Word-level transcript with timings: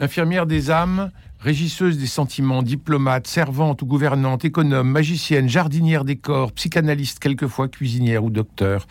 Infirmière 0.00 0.46
des 0.46 0.70
âmes, 0.70 1.10
régisseuse 1.44 1.98
des 1.98 2.06
sentiments, 2.06 2.62
diplomate, 2.62 3.26
servante 3.26 3.82
ou 3.82 3.86
gouvernante, 3.86 4.46
économe, 4.46 4.88
magicienne, 4.88 5.46
jardinière 5.46 6.06
des 6.06 6.16
corps, 6.16 6.52
psychanalyste, 6.52 7.18
quelquefois 7.18 7.68
cuisinière 7.68 8.24
ou 8.24 8.30
docteur. 8.30 8.86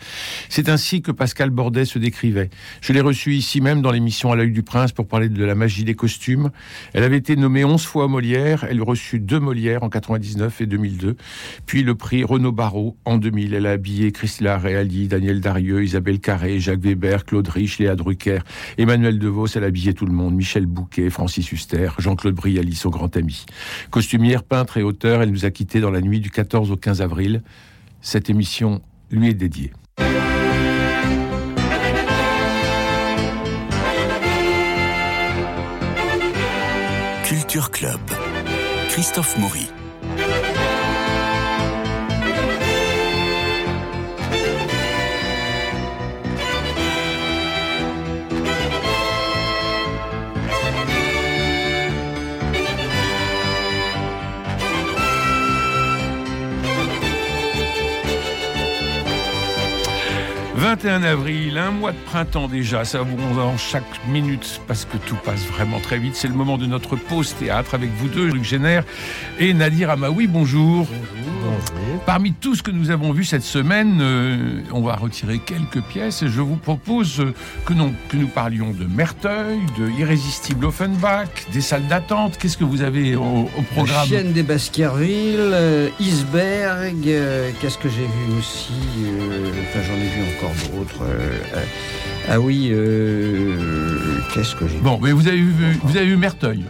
C'est 0.48 0.68
ainsi 0.68 1.02
que 1.02 1.10
Pascal 1.10 1.50
Bordet 1.50 1.84
se 1.84 1.98
décrivait. 1.98 2.50
Je 2.80 2.92
l'ai 2.92 3.00
reçue 3.00 3.34
ici 3.34 3.60
même 3.60 3.82
dans 3.82 3.90
l'émission 3.90 4.30
À 4.30 4.36
l'œil 4.36 4.52
du 4.52 4.62
prince 4.62 4.92
pour 4.92 5.08
parler 5.08 5.28
de 5.28 5.44
la 5.44 5.56
magie 5.56 5.82
des 5.82 5.96
costumes. 5.96 6.50
Elle 6.92 7.02
avait 7.02 7.16
été 7.16 7.34
nommée 7.34 7.64
11 7.64 7.84
fois 7.84 8.06
Molière, 8.06 8.64
elle 8.70 8.80
reçut 8.82 9.18
deux 9.18 9.40
Molières 9.40 9.82
en 9.82 9.88
99 9.88 10.60
et 10.60 10.66
2002, 10.66 11.16
puis 11.66 11.82
le 11.82 11.96
prix 11.96 12.22
Renaud 12.22 12.52
Barrault 12.52 12.96
en 13.04 13.18
2000. 13.18 13.54
Elle 13.54 13.66
a 13.66 13.72
habillé 13.72 14.12
Christela 14.12 14.58
Reali, 14.58 15.08
Daniel 15.08 15.40
Darieux, 15.40 15.82
Isabelle 15.82 16.20
Carré, 16.20 16.60
Jacques 16.60 16.82
Weber, 16.82 17.24
Claude 17.24 17.48
Rich, 17.48 17.80
Léa 17.80 17.96
Drucker, 17.96 18.38
Emmanuel 18.78 19.18
Devos, 19.18 19.48
elle 19.56 19.64
a 19.64 19.66
habillé 19.66 19.92
tout 19.92 20.06
le 20.06 20.12
monde, 20.12 20.36
Michel 20.36 20.66
Bouquet, 20.66 21.10
Francis 21.10 21.50
Huster, 21.50 21.88
Jean-Claude 21.98 22.43
Son 22.74 22.90
grand 22.90 23.16
ami. 23.16 23.46
Costumière, 23.90 24.42
peintre 24.42 24.76
et 24.76 24.82
auteur, 24.82 25.22
elle 25.22 25.30
nous 25.30 25.44
a 25.46 25.50
quittés 25.50 25.80
dans 25.80 25.90
la 25.90 26.00
nuit 26.00 26.20
du 26.20 26.30
14 26.30 26.70
au 26.70 26.76
15 26.76 27.00
avril. 27.00 27.42
Cette 28.02 28.28
émission 28.28 28.82
lui 29.10 29.30
est 29.30 29.34
dédiée. 29.34 29.72
Culture 37.24 37.70
Club. 37.70 38.00
Christophe 38.90 39.38
Maury. 39.38 39.68
21 60.84 61.02
avril, 61.02 61.56
un 61.56 61.70
mois 61.70 61.92
de 61.92 61.96
printemps 61.96 62.46
déjà, 62.46 62.84
ça 62.84 63.00
vous 63.00 63.40
en 63.40 63.56
chaque 63.56 64.06
minute 64.06 64.60
parce 64.68 64.84
que 64.84 64.98
tout 64.98 65.16
passe 65.24 65.46
vraiment 65.46 65.80
très 65.80 65.98
vite. 65.98 66.14
C'est 66.14 66.28
le 66.28 66.34
moment 66.34 66.58
de 66.58 66.66
notre 66.66 66.94
pause 66.96 67.34
théâtre 67.36 67.74
avec 67.74 67.88
vous 67.96 68.08
deux, 68.08 68.26
Luc 68.26 68.44
Génère 68.44 68.84
et 69.38 69.54
Nadir 69.54 69.88
Amaoui. 69.88 70.26
Bonjour. 70.26 70.86
Bonjour. 70.86 72.04
Parmi 72.04 72.34
tout 72.34 72.54
ce 72.54 72.62
que 72.62 72.70
nous 72.70 72.90
avons 72.90 73.12
vu 73.12 73.24
cette 73.24 73.44
semaine, 73.44 73.98
euh, 74.02 74.60
on 74.72 74.82
va 74.82 74.96
retirer 74.96 75.38
quelques 75.38 75.80
pièces 75.80 76.22
et 76.22 76.28
je 76.28 76.42
vous 76.42 76.56
propose 76.56 77.24
que, 77.64 77.72
non, 77.72 77.94
que 78.10 78.18
nous 78.18 78.28
parlions 78.28 78.72
de 78.72 78.84
Merteuil, 78.84 79.60
de 79.78 79.88
Irrésistible 79.98 80.66
Offenbach, 80.66 81.28
des 81.50 81.62
salles 81.62 81.86
d'attente. 81.86 82.36
Qu'est-ce 82.36 82.58
que 82.58 82.64
vous 82.64 82.82
avez 82.82 83.16
au, 83.16 83.48
au 83.56 83.62
programme 83.72 83.96
La 84.00 84.04
chienne 84.04 84.32
des 84.32 84.42
Baskerville, 84.42 85.38
euh, 85.40 85.88
Isberg, 85.98 87.06
euh, 87.06 87.50
qu'est-ce 87.60 87.78
que 87.78 87.88
j'ai 87.88 88.02
vu 88.02 88.38
aussi 88.38 88.72
euh, 89.02 89.50
Enfin, 89.70 89.80
j'en 89.82 89.94
ai 89.94 90.08
vu 90.08 90.36
encore 90.36 90.50
d'autres. 90.50 90.73
Euh, 91.02 91.38
euh, 91.54 91.64
ah 92.28 92.40
oui, 92.40 92.70
euh, 92.72 94.18
qu'est-ce 94.32 94.54
que 94.54 94.66
j'ai 94.66 94.76
vu 94.76 94.82
Bon, 94.82 94.98
mais 95.02 95.12
vous 95.12 95.28
avez 95.28 95.36
vu, 95.38 95.52
vous 95.82 95.96
avez 95.96 96.06
vu 96.06 96.16
Merteuil. 96.16 96.64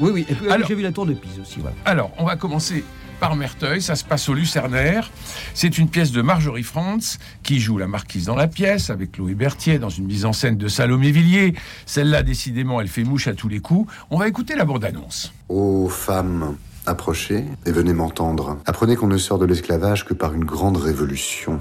Oui, 0.00 0.10
oui, 0.12 0.26
Alors- 0.50 0.66
j'ai 0.68 0.74
vu 0.74 0.82
la 0.82 0.92
tour 0.92 1.06
de 1.06 1.12
Pise 1.14 1.38
aussi, 1.40 1.60
voilà. 1.60 1.76
Alors, 1.84 2.10
on 2.18 2.24
va 2.24 2.36
commencer 2.36 2.84
par 3.20 3.36
Merteuil, 3.36 3.82
ça 3.82 3.96
se 3.96 4.04
passe 4.04 4.28
au 4.30 4.34
Lucernaire. 4.34 5.10
C'est 5.52 5.76
une 5.76 5.88
pièce 5.88 6.10
de 6.10 6.22
Marjorie 6.22 6.62
Frantz 6.62 7.18
qui 7.42 7.60
joue 7.60 7.76
la 7.76 7.86
marquise 7.86 8.24
dans 8.24 8.34
la 8.34 8.48
pièce 8.48 8.88
avec 8.88 9.12
Chloé 9.12 9.34
Berthier 9.34 9.78
dans 9.78 9.90
une 9.90 10.06
mise 10.06 10.24
en 10.24 10.32
scène 10.32 10.56
de 10.56 10.68
Salomé 10.68 11.10
Villiers. 11.10 11.54
Celle-là, 11.84 12.22
décidément, 12.22 12.80
elle 12.80 12.88
fait 12.88 13.04
mouche 13.04 13.26
à 13.28 13.34
tous 13.34 13.48
les 13.48 13.60
coups. 13.60 13.92
On 14.10 14.16
va 14.16 14.26
écouter 14.26 14.56
la 14.56 14.64
bande-annonce. 14.64 15.34
Ô 15.50 15.86
femmes, 15.90 16.56
approchez 16.86 17.44
et 17.66 17.72
venez 17.72 17.92
m'entendre. 17.92 18.58
Apprenez 18.66 18.96
qu'on 18.96 19.06
ne 19.06 19.18
sort 19.18 19.38
de 19.38 19.46
l'esclavage 19.46 20.04
que 20.04 20.14
par 20.14 20.34
une 20.34 20.44
grande 20.44 20.76
révolution. 20.76 21.60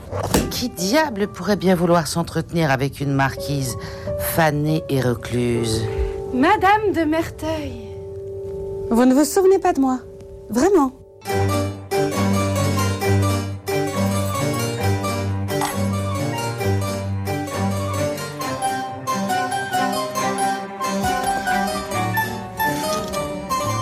Qui 0.50 0.70
diable 0.70 1.28
pourrait 1.28 1.56
bien 1.56 1.76
vouloir 1.76 2.08
s'entretenir 2.08 2.72
avec 2.72 3.00
une 3.00 3.14
marquise 3.14 3.76
fanée 4.20 4.84
et 4.90 5.02
recluse? 5.02 5.84
Madame 6.34 6.94
de 6.96 7.02
Merteuil. 7.02 7.88
Vous 8.92 9.06
ne 9.06 9.14
vous 9.14 9.26
souvenez 9.26 9.60
pas 9.60 9.74
de 9.74 9.80
moi? 9.80 10.00
Vraiment? 10.50 10.94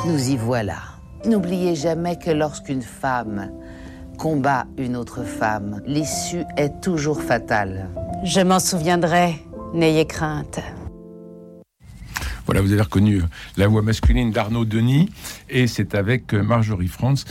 Nous 0.06 0.30
y 0.30 0.38
voilà. 0.38 0.97
N'oubliez 1.28 1.76
jamais 1.76 2.18
que 2.18 2.32
lorsqu'une 2.32 2.82
femme 2.82 3.52
combat 4.18 4.66
une 4.78 4.96
autre 4.96 5.24
femme, 5.24 5.82
l'issue 5.86 6.46
est 6.56 6.80
toujours 6.82 7.22
fatale. 7.22 7.90
Je 8.24 8.40
m'en 8.40 8.60
souviendrai. 8.60 9.36
N'ayez 9.74 10.08
crainte. 10.08 10.62
Voilà, 12.46 12.62
vous 12.62 12.72
avez 12.72 12.82
reconnu 12.82 13.22
la 13.58 13.68
voix 13.68 13.82
masculine 13.82 14.32
d'Arnaud 14.32 14.64
Denis, 14.64 15.10
et 15.50 15.68
c'est 15.68 15.96
avec 15.96 16.34
euh, 16.34 16.42
Marjorie 16.42 16.88
Frantz 16.88 17.26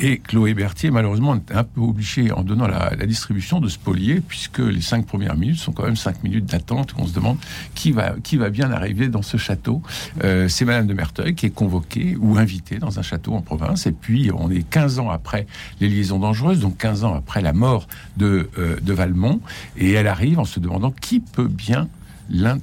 et 0.00 0.18
Chloé 0.18 0.54
Berthier. 0.54 0.90
Malheureusement, 0.90 1.36
est 1.36 1.54
un 1.54 1.64
peu 1.64 1.80
obligé, 1.80 2.32
en 2.32 2.42
donnant 2.42 2.66
la, 2.66 2.92
la 2.96 3.06
distribution, 3.06 3.60
de 3.60 3.68
spolier, 3.68 4.20
puisque 4.20 4.58
les 4.58 4.80
cinq 4.80 5.06
premières 5.06 5.36
minutes 5.36 5.58
sont 5.58 5.72
quand 5.72 5.84
même 5.84 5.96
cinq 5.96 6.22
minutes 6.22 6.46
d'attente, 6.46 6.94
où 6.94 6.96
on 7.00 7.06
se 7.06 7.14
demande 7.14 7.38
qui 7.74 7.92
va, 7.92 8.14
qui 8.22 8.36
va 8.36 8.50
bien 8.50 8.70
arriver 8.70 9.08
dans 9.08 9.22
ce 9.22 9.36
château. 9.36 9.82
Euh, 10.24 10.48
c'est 10.48 10.64
Madame 10.64 10.86
de 10.86 10.94
Merteuil 10.94 11.34
qui 11.34 11.46
est 11.46 11.54
convoquée 11.54 12.16
ou 12.18 12.38
invitée 12.38 12.78
dans 12.78 12.98
un 12.98 13.02
château 13.02 13.34
en 13.34 13.42
province, 13.42 13.86
et 13.86 13.92
puis 13.92 14.30
on 14.34 14.50
est 14.50 14.68
15 14.68 14.98
ans 14.98 15.10
après 15.10 15.46
les 15.80 15.88
liaisons 15.88 16.18
dangereuses, 16.18 16.60
donc 16.60 16.76
15 16.78 17.04
ans 17.04 17.14
après 17.14 17.42
la 17.42 17.52
mort 17.52 17.86
de, 18.16 18.50
euh, 18.58 18.78
de 18.80 18.92
Valmont, 18.92 19.40
et 19.76 19.92
elle 19.92 20.06
arrive 20.06 20.38
en 20.38 20.44
se 20.44 20.60
demandant 20.60 20.90
qui 20.90 21.20
peut 21.20 21.48
bien 21.48 21.88
euh, 22.32 22.54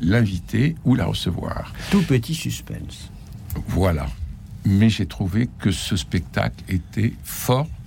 l'inviter 0.00 0.76
ou 0.84 0.94
la 0.94 1.06
recevoir. 1.06 1.72
Tout 1.90 2.02
petit 2.02 2.34
suspense. 2.34 3.10
Voilà. 3.68 4.06
Mais 4.64 4.88
j'ai 4.88 5.06
trouvé 5.06 5.48
que 5.58 5.70
ce 5.70 5.96
spectacle 5.96 6.62
était 6.68 7.14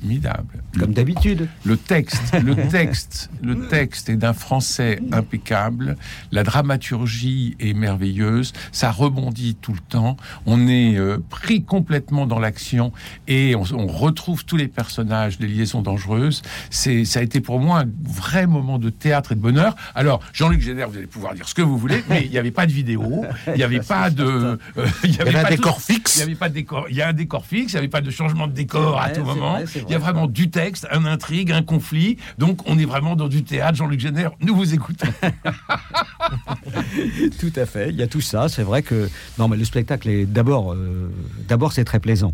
formidable. 0.01 0.61
Comme 0.79 0.93
d'habitude. 0.93 1.47
Le 1.63 1.77
texte, 1.77 2.33
le 2.43 2.55
texte, 2.69 3.29
le 3.41 3.67
texte 3.67 4.09
est 4.09 4.15
d'un 4.15 4.33
français 4.33 4.99
impeccable. 5.11 5.97
La 6.31 6.43
dramaturgie 6.43 7.55
est 7.59 7.73
merveilleuse. 7.73 8.53
Ça 8.71 8.91
rebondit 8.91 9.55
tout 9.55 9.73
le 9.73 9.79
temps. 9.79 10.17
On 10.45 10.67
est 10.67 10.95
euh, 10.97 11.17
pris 11.29 11.63
complètement 11.63 12.25
dans 12.25 12.39
l'action 12.39 12.91
et 13.27 13.55
on, 13.55 13.63
on 13.73 13.87
retrouve 13.87 14.45
tous 14.45 14.57
les 14.57 14.67
personnages 14.67 15.37
des 15.39 15.47
liaisons 15.47 15.81
dangereuses. 15.81 16.41
C'est, 16.69 17.05
ça 17.05 17.19
a 17.19 17.23
été 17.23 17.41
pour 17.41 17.59
moi 17.59 17.81
un 17.81 17.89
vrai 18.03 18.47
moment 18.47 18.77
de 18.79 18.89
théâtre 18.89 19.31
et 19.31 19.35
de 19.35 19.39
bonheur. 19.41 19.75
Alors, 19.95 20.21
Jean-Luc 20.33 20.61
Génère, 20.61 20.89
vous 20.89 20.97
allez 20.97 21.07
pouvoir 21.07 21.33
dire 21.33 21.47
ce 21.47 21.53
que 21.55 21.61
vous 21.61 21.77
voulez, 21.77 22.03
mais 22.09 22.23
il 22.25 22.31
n'y 22.31 22.37
avait 22.37 22.51
pas 22.51 22.65
de 22.65 22.71
vidéo, 22.71 23.25
il 23.47 23.53
n'y 23.53 23.63
avait 23.63 23.79
pas 23.79 24.09
de, 24.09 24.23
euh, 24.23 24.57
il 25.03 25.15
y 25.15 25.21
avait 25.21 25.29
avait 25.29 25.39
un 25.39 25.43
pas 25.43 25.49
tout- 25.49 25.55
décor 25.55 25.81
fixe. 25.81 26.15
Il 26.15 26.19
n'y 26.19 26.23
avait 26.23 26.35
pas 26.35 26.49
de 26.49 26.53
décor. 26.53 26.85
Il 26.89 26.95
y 26.95 27.01
a 27.01 27.07
un 27.09 27.13
décor 27.13 27.45
fixe. 27.45 27.73
Il 27.73 27.75
n'y 27.75 27.79
avait 27.79 27.87
pas 27.87 28.01
de 28.01 28.11
changement 28.11 28.47
de 28.47 28.53
décor 28.53 28.99
à 28.99 29.09
tout 29.09 29.23
moment. 29.23 29.53
vrai, 29.53 29.65
Il 29.87 29.91
y 29.91 29.95
a 29.95 29.99
vrai. 29.99 30.11
vraiment 30.11 30.27
du 30.27 30.49
texte, 30.49 30.87
un 30.91 31.05
intrigue, 31.05 31.51
un 31.51 31.63
conflit. 31.63 32.17
Donc, 32.37 32.67
on 32.67 32.77
est 32.77 32.85
vraiment 32.85 33.15
dans 33.15 33.27
du 33.27 33.43
théâtre. 33.43 33.77
Jean-Luc 33.77 33.99
Génère, 33.99 34.31
nous 34.41 34.55
vous 34.55 34.73
écoutons. 34.73 35.07
Tout 37.39 37.53
à 37.55 37.65
fait. 37.65 37.89
Il 37.89 37.95
y 37.95 38.03
a 38.03 38.07
tout 38.07 38.21
ça. 38.21 38.49
C'est 38.49 38.63
vrai 38.63 38.81
que 38.81 39.09
non, 39.37 39.47
mais 39.47 39.57
le 39.57 39.65
spectacle 39.65 40.09
est 40.09 40.25
d'abord, 40.25 40.73
euh, 40.73 41.11
d'abord 41.47 41.73
c'est 41.73 41.85
très 41.85 41.99
plaisant. 41.99 42.31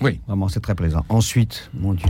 Oui. 0.00 0.20
Vraiment, 0.26 0.48
c'est 0.48 0.60
très 0.60 0.74
plaisant. 0.74 1.04
Ensuite, 1.08 1.70
mon 1.74 1.94
Dieu. 1.94 2.08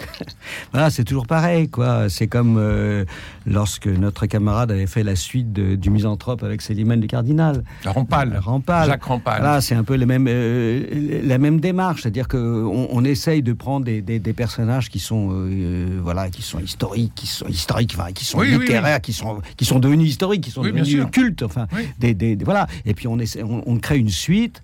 voilà, 0.72 0.90
c'est 0.90 1.04
toujours 1.04 1.26
pareil, 1.26 1.68
quoi. 1.68 2.08
C'est 2.08 2.26
comme 2.26 2.56
euh, 2.58 3.04
lorsque 3.46 3.86
notre 3.86 4.26
camarade 4.26 4.70
avait 4.70 4.86
fait 4.86 5.02
la 5.02 5.16
suite 5.16 5.52
de- 5.52 5.74
du 5.74 5.90
Misanthrope 5.90 6.42
avec 6.42 6.62
Célimène 6.62 7.00
du 7.00 7.06
Cardinal. 7.06 7.62
Rampal. 7.84 8.38
Rampal. 8.42 8.86
Jacques 8.88 9.04
Rampal. 9.04 9.40
Voilà, 9.40 9.60
c'est 9.60 9.74
un 9.74 9.84
peu 9.84 9.94
les 9.94 10.06
mêmes, 10.06 10.26
euh, 10.28 11.22
la 11.24 11.38
même 11.38 11.60
démarche, 11.60 12.02
c'est-à-dire 12.02 12.28
que 12.28 12.36
on, 12.36 12.88
on 12.90 13.04
essaye 13.04 13.42
de 13.42 13.52
prendre 13.52 13.84
des, 13.86 14.02
des- 14.02 14.18
des 14.18 14.32
personnages 14.32 14.88
qui 14.90 14.98
sont, 14.98 15.28
euh, 15.32 15.98
voilà, 16.02 16.28
qui 16.30 16.42
sont 16.42 16.58
historiques, 16.58 17.12
qui 17.14 17.26
sont 17.26 17.46
historiques, 17.48 17.94
enfin, 17.98 18.12
qui 18.12 18.24
sont 18.24 18.38
Oui, 18.38 18.48
oui, 18.52 18.60
littéraires, 18.60 19.00
qui 19.00 19.12
sont, 19.12 19.40
qui 19.56 19.64
sont 19.64 19.78
devenus 19.78 20.08
historiques, 20.10 20.42
qui 20.44 20.50
sont 20.50 20.62
devenus 20.62 21.06
cultes, 21.10 21.42
enfin, 21.42 21.66
des, 21.98 22.14
des- 22.14 22.36
des- 22.36 22.44
voilà. 22.44 22.66
Et 22.84 22.94
puis 22.94 23.06
on 23.08 23.18
essaie, 23.18 23.42
on, 23.42 23.62
on 23.66 23.78
crée 23.78 23.98
une 23.98 24.08
suite. 24.10 24.62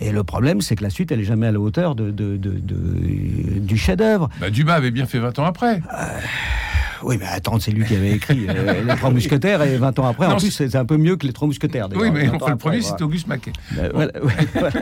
Et 0.00 0.10
le 0.10 0.24
problème, 0.24 0.60
c'est 0.60 0.74
que 0.76 0.82
la 0.82 0.90
suite, 0.90 1.12
elle 1.12 1.20
est 1.20 1.24
jamais 1.24 1.46
à 1.46 1.52
la 1.52 1.60
hauteur 1.60 1.94
de, 1.94 2.10
de- 2.10 2.36
de- 2.36 2.58
de- 2.58 3.58
du 3.60 3.76
chef-d'œuvre. 3.76 4.28
Bah, 4.40 4.50
Dumas 4.50 4.74
avait 4.74 4.90
bien 4.90 5.06
fait 5.06 5.18
20 5.18 5.38
ans 5.38 5.44
après. 5.44 5.80
Oui, 7.02 7.16
mais 7.20 7.26
attends, 7.26 7.60
c'est 7.60 7.70
lui 7.70 7.84
qui 7.84 7.94
avait 7.94 8.12
écrit 8.12 8.46
euh, 8.48 8.82
Les 8.88 8.96
Trois 8.96 9.10
Mousquetaires, 9.10 9.62
et 9.62 9.76
20 9.76 9.98
ans 9.98 10.06
après, 10.06 10.26
en 10.26 10.36
plus, 10.36 10.50
c'est 10.50 10.74
un 10.74 10.86
peu 10.86 10.96
mieux 10.96 11.16
que 11.16 11.26
Les 11.26 11.32
Trois 11.34 11.46
Mousquetaires. 11.46 11.88
Oui, 11.94 12.10
mais 12.10 12.26
20 12.26 12.32
ans 12.32 12.36
enfin, 12.40 12.50
le 12.52 12.56
premier, 12.56 12.80
voilà. 12.80 12.96
c'est 12.98 13.04
Auguste 13.04 13.26
Maquet. 13.26 13.52
Euh, 13.78 13.90
voilà, 13.92 14.12
ouais, 14.24 14.32
voilà. 14.54 14.80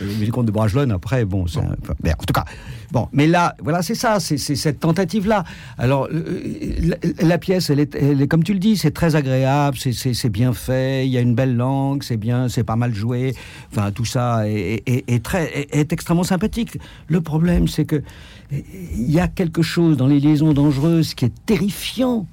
Mais 0.00 0.26
le 0.26 0.42
de 0.42 0.50
Bragelonne, 0.50 0.90
après, 0.90 1.24
bon, 1.24 1.46
c'est 1.46 1.58
enfin, 1.60 1.94
en 2.04 2.24
tout 2.24 2.32
cas, 2.34 2.44
bon, 2.92 3.08
mais 3.12 3.26
là, 3.26 3.54
voilà, 3.62 3.82
c'est 3.82 3.94
ça, 3.94 4.20
c'est 4.20 4.38
cette 4.38 4.80
tentative-là. 4.80 5.44
Alors, 5.78 6.08
euh, 6.12 6.94
la, 7.20 7.38
pièce, 7.38 7.70
elle 7.70 7.80
est, 7.80 8.28
comme 8.28 8.44
tu 8.44 8.52
le 8.52 8.58
dis, 8.58 8.76
c'est 8.76 8.92
très 8.92 9.16
agréable, 9.16 9.76
c'est- 9.78 10.26
bien 10.28 10.52
fait, 10.52 11.06
il 11.06 11.12
y 11.12 11.18
a 11.18 11.20
une 11.20 11.34
belle 11.34 11.56
langue, 11.56 12.02
c'est 12.02 12.16
bien, 12.16 12.48
c'est 12.48 12.64
pas 12.64 12.76
mal 12.76 12.92
joué, 12.94 13.34
enfin, 13.70 13.92
tout 13.92 14.04
ça 14.04 14.48
est, 14.48 14.82
est- 14.86 15.22
très, 15.22 15.66
est, 15.72 15.92
extrêmement 15.92 16.24
sympathique. 16.24 16.78
Le 17.08 17.20
problème, 17.20 17.68
c'est 17.68 17.84
que 17.84 18.02
il 18.50 19.10
y 19.10 19.20
a 19.20 19.28
quelque 19.28 19.62
chose 19.62 19.96
dans 19.96 20.06
les 20.06 20.20
liaisons 20.20 20.52
dangereuses 20.52 21.14
qui 21.14 21.24
est 21.24 21.32
terrifiant. 21.46 22.26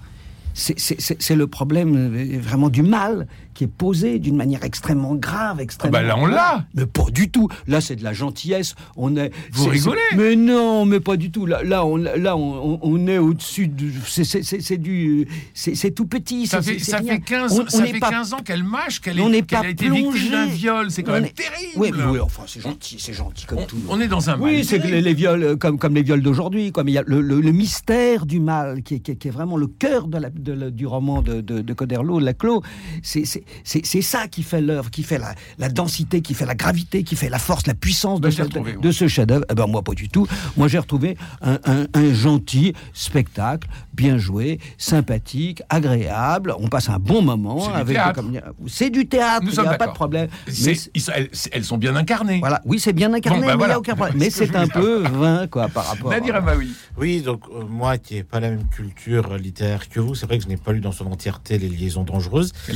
C'est 0.54 1.36
le 1.36 1.48
problème 1.48 1.96
euh, 1.96 2.40
vraiment 2.40 2.70
du 2.70 2.84
mal 2.84 3.28
qui 3.54 3.64
est 3.66 3.68
posé 3.68 4.20
d'une 4.20 4.36
manière 4.36 4.64
extrêmement 4.64 5.16
grave, 5.16 5.60
extrêmement. 5.60 5.94
bah 5.98 6.02
là, 6.04 6.18
on 6.18 6.26
l'a. 6.26 6.66
Mais 6.74 6.86
pas 6.86 7.06
du 7.12 7.30
tout. 7.30 7.48
Là, 7.68 7.82
c'est 7.82 7.96
de 7.96 8.04
la 8.04 8.14
gentillesse. 8.14 8.76
On 8.96 9.16
est. 9.16 9.32
Vous 9.52 9.66
rigolez? 9.68 10.00
Mais 10.16 10.36
non, 10.36 10.86
mais 10.86 11.00
pas 11.00 11.18
du 11.18 11.32
tout. 11.32 11.46
Là, 11.46 11.64
là, 11.64 11.86
on, 11.86 11.98
là, 11.98 12.36
on, 12.38 12.80
on- 12.82 13.08
est 13.08 13.18
au-dessus 13.18 13.68
de. 13.68 13.90
c'est- 14.08 14.78
du. 14.78 15.28
C'est 15.54 15.92
tout 15.92 16.06
petit. 16.06 16.48
Ça 16.48 16.62
fait, 16.62 16.80
ça 16.80 16.98
fait 17.00 17.10
rien. 17.12 17.20
15, 17.20 17.60
On- 17.60 17.68
ça 17.70 17.84
fait 17.86 18.00
pas 18.00 18.10
15 18.10 18.34
ans 18.34 18.40
qu'elle 18.44 18.64
mâche, 18.64 19.00
qu'elle 19.02 19.18
pas 19.18 19.60
a 19.60 19.68
été 19.68 19.86
victime 19.90 20.04
plongé. 20.12 20.30
d'un 20.30 20.46
viol. 20.46 20.92
C'est 20.92 21.04
quand 21.04 21.12
On 21.12 21.16
même 21.16 21.26
est- 21.26 21.36
terrible. 21.36 21.74
Oui, 21.76 21.92
mais 21.96 22.04
oui, 22.06 22.20
enfin, 22.20 22.44
c'est 22.48 22.62
gentil, 22.62 22.98
c'est 23.00 23.14
gentil 23.14 23.46
comme 23.46 23.66
tout. 23.66 23.78
on 23.90 24.00
est 24.00 24.08
dans 24.08 24.30
un 24.30 24.38
mal 24.38 24.42
Oui, 24.50 24.64
c'est 24.64 24.78
les, 24.80 25.14
viols, 25.14 25.44
euh, 25.44 25.56
comme, 25.56 25.78
comme 25.78 25.96
les 25.96 26.02
viols 26.04 26.22
d'aujourd'hui. 26.22 26.72
Mais 26.84 26.92
il 26.92 26.96
y 26.96 26.98
a 26.98 27.04
le, 27.06 27.22
le- 27.22 27.40
le 27.42 27.52
mystère 27.52 28.26
du 28.26 28.40
mal, 28.40 28.82
qui 28.84 28.96
est, 28.96 29.00
qui 29.00 29.12
est- 29.12 29.16
qui 29.16 29.28
est 29.28 29.32
vraiment 29.32 29.58
le 29.58 29.68
cœur 29.68 30.08
de 30.08 30.18
la- 30.18 30.30
de 30.30 30.54
la- 30.54 30.70
du 30.72 30.86
roman 30.88 31.22
de, 31.22 31.42
de, 31.42 31.60
de 31.62 31.74
Coderlo, 31.74 32.20
de 32.20 32.26
Laclos. 32.26 32.62
C'est 33.02 33.26
c'est- 33.64 34.02
ça 34.04 34.28
qui 34.28 34.44
fait 34.44 34.62
l'œuvre, 34.62 34.90
qui 34.92 35.04
fait 35.04 35.18
la, 35.18 35.34
la 35.58 35.70
densité, 35.70 36.22
qui 36.22 36.34
fait 36.34 36.46
la 36.46 36.56
gravité, 36.56 37.04
qui 37.04 37.16
fait 37.16 37.30
la 37.30 37.40
force, 37.40 37.68
la 37.68 37.74
puissance 37.74 38.20
de, 38.22 38.28
Ben, 38.28 38.32
ce, 38.36 38.42
retrouvé, 38.44 38.74
de, 38.74 38.92
ce 38.92 39.08
chef-d'œuvre. 39.08 39.46
Eh 39.50 39.54
ben, 39.56 39.66
moi, 39.68 39.82
pas 39.82 39.94
du 39.94 40.10
tout. 40.10 40.28
Moi, 40.58 40.68
j'ai 40.68 40.80
retrouvé 40.80 41.18
un, 41.42 41.58
un- 41.66 41.86
un 41.94 42.14
gentil 42.14 42.74
spectacle, 42.94 43.68
bien 43.94 44.18
joué, 44.18 44.60
sympathique, 44.78 45.62
agréable. 45.70 46.54
On 46.60 46.68
passe 46.68 46.90
un 46.90 47.00
bon 47.00 47.22
moment. 47.22 47.60
C'est 47.62 47.70
du 47.72 47.76
avec 47.78 47.96
théâtre. 47.96 48.14
comme- 48.16 48.40
C'est 48.68 48.90
du 48.90 49.08
théâtre, 49.08 49.46
Nous 49.46 49.52
il 49.54 49.62
n'y 49.62 49.68
a 49.68 49.74
pas 49.76 49.88
de 49.88 49.94
problème. 49.94 50.28
C'est- 50.48 50.90
Mais 50.96 51.02
elles, 51.16 51.30
elles 51.52 51.64
sont 51.66 51.78
bien 51.78 51.96
incarnées. 51.96 52.40
voilà, 52.40 52.62
oui, 52.66 52.80
c'est 52.80 52.94
bien 52.94 53.14
incarné, 53.14 53.40
Bon, 53.40 53.46
bah 53.46 53.48
mais 53.48 53.54
il 53.54 53.56
n'y 53.56 53.60
voilà. 53.60 53.74
a 53.76 53.80
aucun 53.80 53.96
problème. 53.96 54.18
C'est 54.20 54.24
Mais 54.44 54.48
c'est 54.48 54.56
un 54.56 54.68
peu 54.68 55.04
vain, 55.08 55.48
quoi, 55.48 55.68
par 55.70 55.88
rapport. 55.88 56.12
Nadir 56.12 56.36
Amaoui. 56.36 56.72
Oui, 56.98 57.22
donc 57.22 57.42
euh, 57.56 57.64
moi 57.68 57.98
qui 57.98 58.16
n'ai 58.16 58.24
pas 58.24 58.40
la 58.40 58.50
même 58.50 58.68
culture 58.70 59.38
littéraire 59.38 59.88
que 59.90 60.00
vous, 60.00 60.16
c'est 60.16 60.26
vrai 60.26 60.38
que 60.38 60.44
je 60.44 60.50
n'ai 60.50 60.58
pas 60.58 60.72
lu 60.74 60.80
dans 60.80 60.92
son 60.92 61.06
entièreté 61.06 61.58
les 61.58 61.70
liaisons 61.70 62.04
dangereuses. 62.04 62.52
Et 62.70 62.74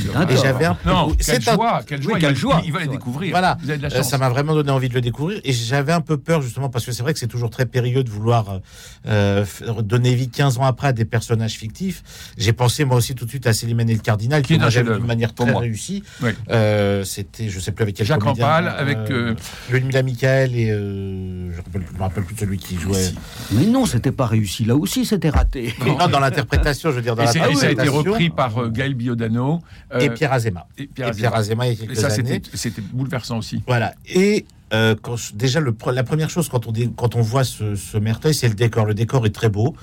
j'avais 0.58 0.64
un 0.66 0.74
peu. 0.74 0.90
Non, 0.90 1.16
c'est 1.20 1.38
quelle 1.38 1.48
un- 1.48 1.54
joie, 1.56 1.80
quelle 1.86 1.98
Oui, 2.00 2.04
joie. 2.04 2.18
quelle 2.18 2.30
il, 2.32 2.36
joie. 2.36 2.62
il 2.64 2.72
va 2.72 2.80
les 2.80 2.88
découvrir. 2.88 3.30
Voilà, 3.30 3.56
Vous 3.62 3.70
avez 3.70 3.78
de 3.78 3.82
la 3.82 3.88
Euh, 3.88 3.96
chance. 3.98 4.10
ça 4.10 4.18
m'a 4.18 4.28
vraiment 4.28 4.54
donné 4.54 4.70
envie 4.70 4.88
de 4.88 4.94
le 4.94 5.00
découvrir 5.00 5.40
et 5.44 5.52
j'avais 5.52 5.92
un 5.92 6.00
peu 6.00 6.16
peur 6.16 6.42
justement 6.42 6.68
parce 6.68 6.84
que 6.84 6.92
c'est 6.92 7.02
vrai 7.02 7.12
que 7.12 7.18
c'est 7.18 7.26
toujours 7.26 7.50
très 7.50 7.66
périlleux 7.66 8.04
de 8.04 8.10
vouloir 8.10 8.60
euh, 9.06 9.44
donner 9.82 10.14
vie 10.14 10.28
15 10.28 10.58
ans 10.58 10.64
après 10.64 10.88
à 10.88 10.92
des 10.92 11.04
personnages 11.04 11.52
fictifs. 11.54 12.02
J'ai 12.36 12.52
pensé 12.52 12.84
moi 12.84 12.96
aussi 12.96 13.14
tout 13.14 13.24
de 13.24 13.30
suite 13.30 13.46
à 13.46 13.52
Célimène 13.52 13.90
et 13.90 13.94
le 13.94 14.00
Cardinal 14.00 14.42
Qui 14.42 14.58
m'a 14.58 14.68
d'une 14.70 15.06
manière 15.06 15.34
très 15.34 15.50
moi. 15.50 15.60
réussie. 15.60 16.02
Oui. 16.22 16.30
Euh, 16.50 17.04
C'était, 17.04 17.48
je 17.48 17.60
sais 17.60 17.72
plus 17.72 17.82
avec 17.82 17.96
quel 17.96 18.06
Jacques 18.06 18.20
comédien, 18.20 18.46
Rampal, 18.46 18.68
avec, 18.68 18.98
euh, 19.10 19.34
Ludmilla 19.70 20.02
Michael 20.02 20.54
et 20.56 20.70
euh, 20.70 21.50
je 21.52 21.78
ne 21.78 21.84
me 21.96 22.00
rappelle 22.00 22.24
plus 22.24 22.34
de 22.34 22.40
celui 22.40 22.58
qui 22.58 22.76
jouait. 22.76 23.12
Mais 23.52 23.66
non, 23.66 23.86
c'était 23.86 24.12
pas 24.12 24.26
réussi. 24.26 24.64
Là 24.64 24.76
aussi, 24.76 25.04
c'était 25.04 25.30
raté. 25.30 25.74
Non, 25.86 26.06
dans 26.08 26.20
l'interprétation, 26.20 26.90
je 26.90 26.96
veux 26.96 27.02
dire 27.02 27.16
dans 27.16 27.22
Et, 27.24 27.38
et 27.50 27.54
ça 27.54 27.66
a 27.66 27.70
été 27.70 27.88
repris 27.88 28.30
par 28.30 28.58
euh, 28.58 28.68
Gaël 28.68 28.94
Biodano. 28.94 29.60
euh, 29.94 30.00
et 30.00 30.10
Pierre 30.10 30.32
Azéma. 30.48 30.66
et 30.78 30.82
Et 30.82 30.86
Pierre 30.86 31.10
Pierre 31.12 31.34
Azéma 31.34 31.68
il 31.68 31.78
y 31.84 31.88
a 31.88 31.92
Et 31.92 31.94
ça, 31.94 32.08
années. 32.08 32.42
c'était 32.54 32.80
bouleversant 32.82 33.38
aussi. 33.38 33.62
Voilà. 33.66 33.94
Et 34.06 34.46
euh, 34.74 34.94
quand 35.00 35.16
déjà, 35.34 35.60
le, 35.60 35.74
la 35.92 36.04
première 36.04 36.28
chose 36.28 36.48
quand 36.48 36.66
on, 36.66 36.72
dé- 36.72 36.90
quand 36.94 37.16
on 37.16 37.22
voit 37.22 37.44
ce, 37.44 37.74
ce 37.74 37.96
Merteuil, 37.96 38.34
c'est 38.34 38.48
le 38.48 38.54
décor. 38.54 38.84
Le 38.84 38.94
décor 38.94 39.24
est 39.26 39.34
très 39.34 39.48
beau. 39.48 39.74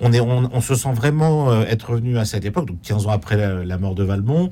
On, 0.00 0.12
est, 0.12 0.20
on, 0.20 0.50
on 0.52 0.60
se 0.60 0.74
sent 0.74 0.92
vraiment 0.92 1.50
euh, 1.50 1.62
être 1.64 1.90
revenu 1.92 2.18
à 2.18 2.24
cette 2.24 2.44
époque, 2.44 2.66
donc 2.66 2.78
15 2.82 3.06
ans 3.06 3.10
après 3.10 3.36
la, 3.36 3.64
la 3.64 3.78
mort 3.78 3.94
de 3.94 4.04
Valmont. 4.04 4.50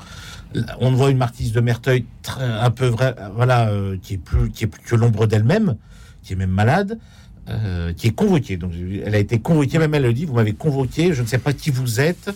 On 0.80 0.92
voit 0.92 1.10
une 1.10 1.18
marquise 1.18 1.52
de 1.52 1.60
Merteuil 1.60 2.06
très- 2.22 2.42
un 2.44 2.70
peu 2.70 2.86
vrai, 2.86 3.14
voilà, 3.34 3.68
euh, 3.68 3.96
qui 4.02 4.14
est 4.14 4.18
plus, 4.18 4.50
qui 4.50 4.64
est 4.64 4.66
plus 4.66 4.82
que 4.82 4.94
l'ombre 4.96 5.26
d'elle-même, 5.26 5.76
qui 6.22 6.32
est 6.32 6.36
même 6.36 6.50
malade. 6.50 6.98
euh, 7.48 7.92
qui 7.92 8.06
est 8.06 8.12
convoquée. 8.14 8.56
Donc, 8.56 8.70
elle 9.04 9.16
a 9.16 9.18
été 9.18 9.40
convoquée, 9.40 9.78
même 9.80 9.92
elle 9.94 10.04
le 10.04 10.12
dit, 10.12 10.26
vous 10.26 10.34
m'avez 10.34 10.52
convoqué, 10.52 11.12
je 11.12 11.22
ne 11.22 11.26
sais 11.26 11.38
pas 11.38 11.52
qui 11.52 11.70
vous 11.70 12.00
êtes. 12.00 12.30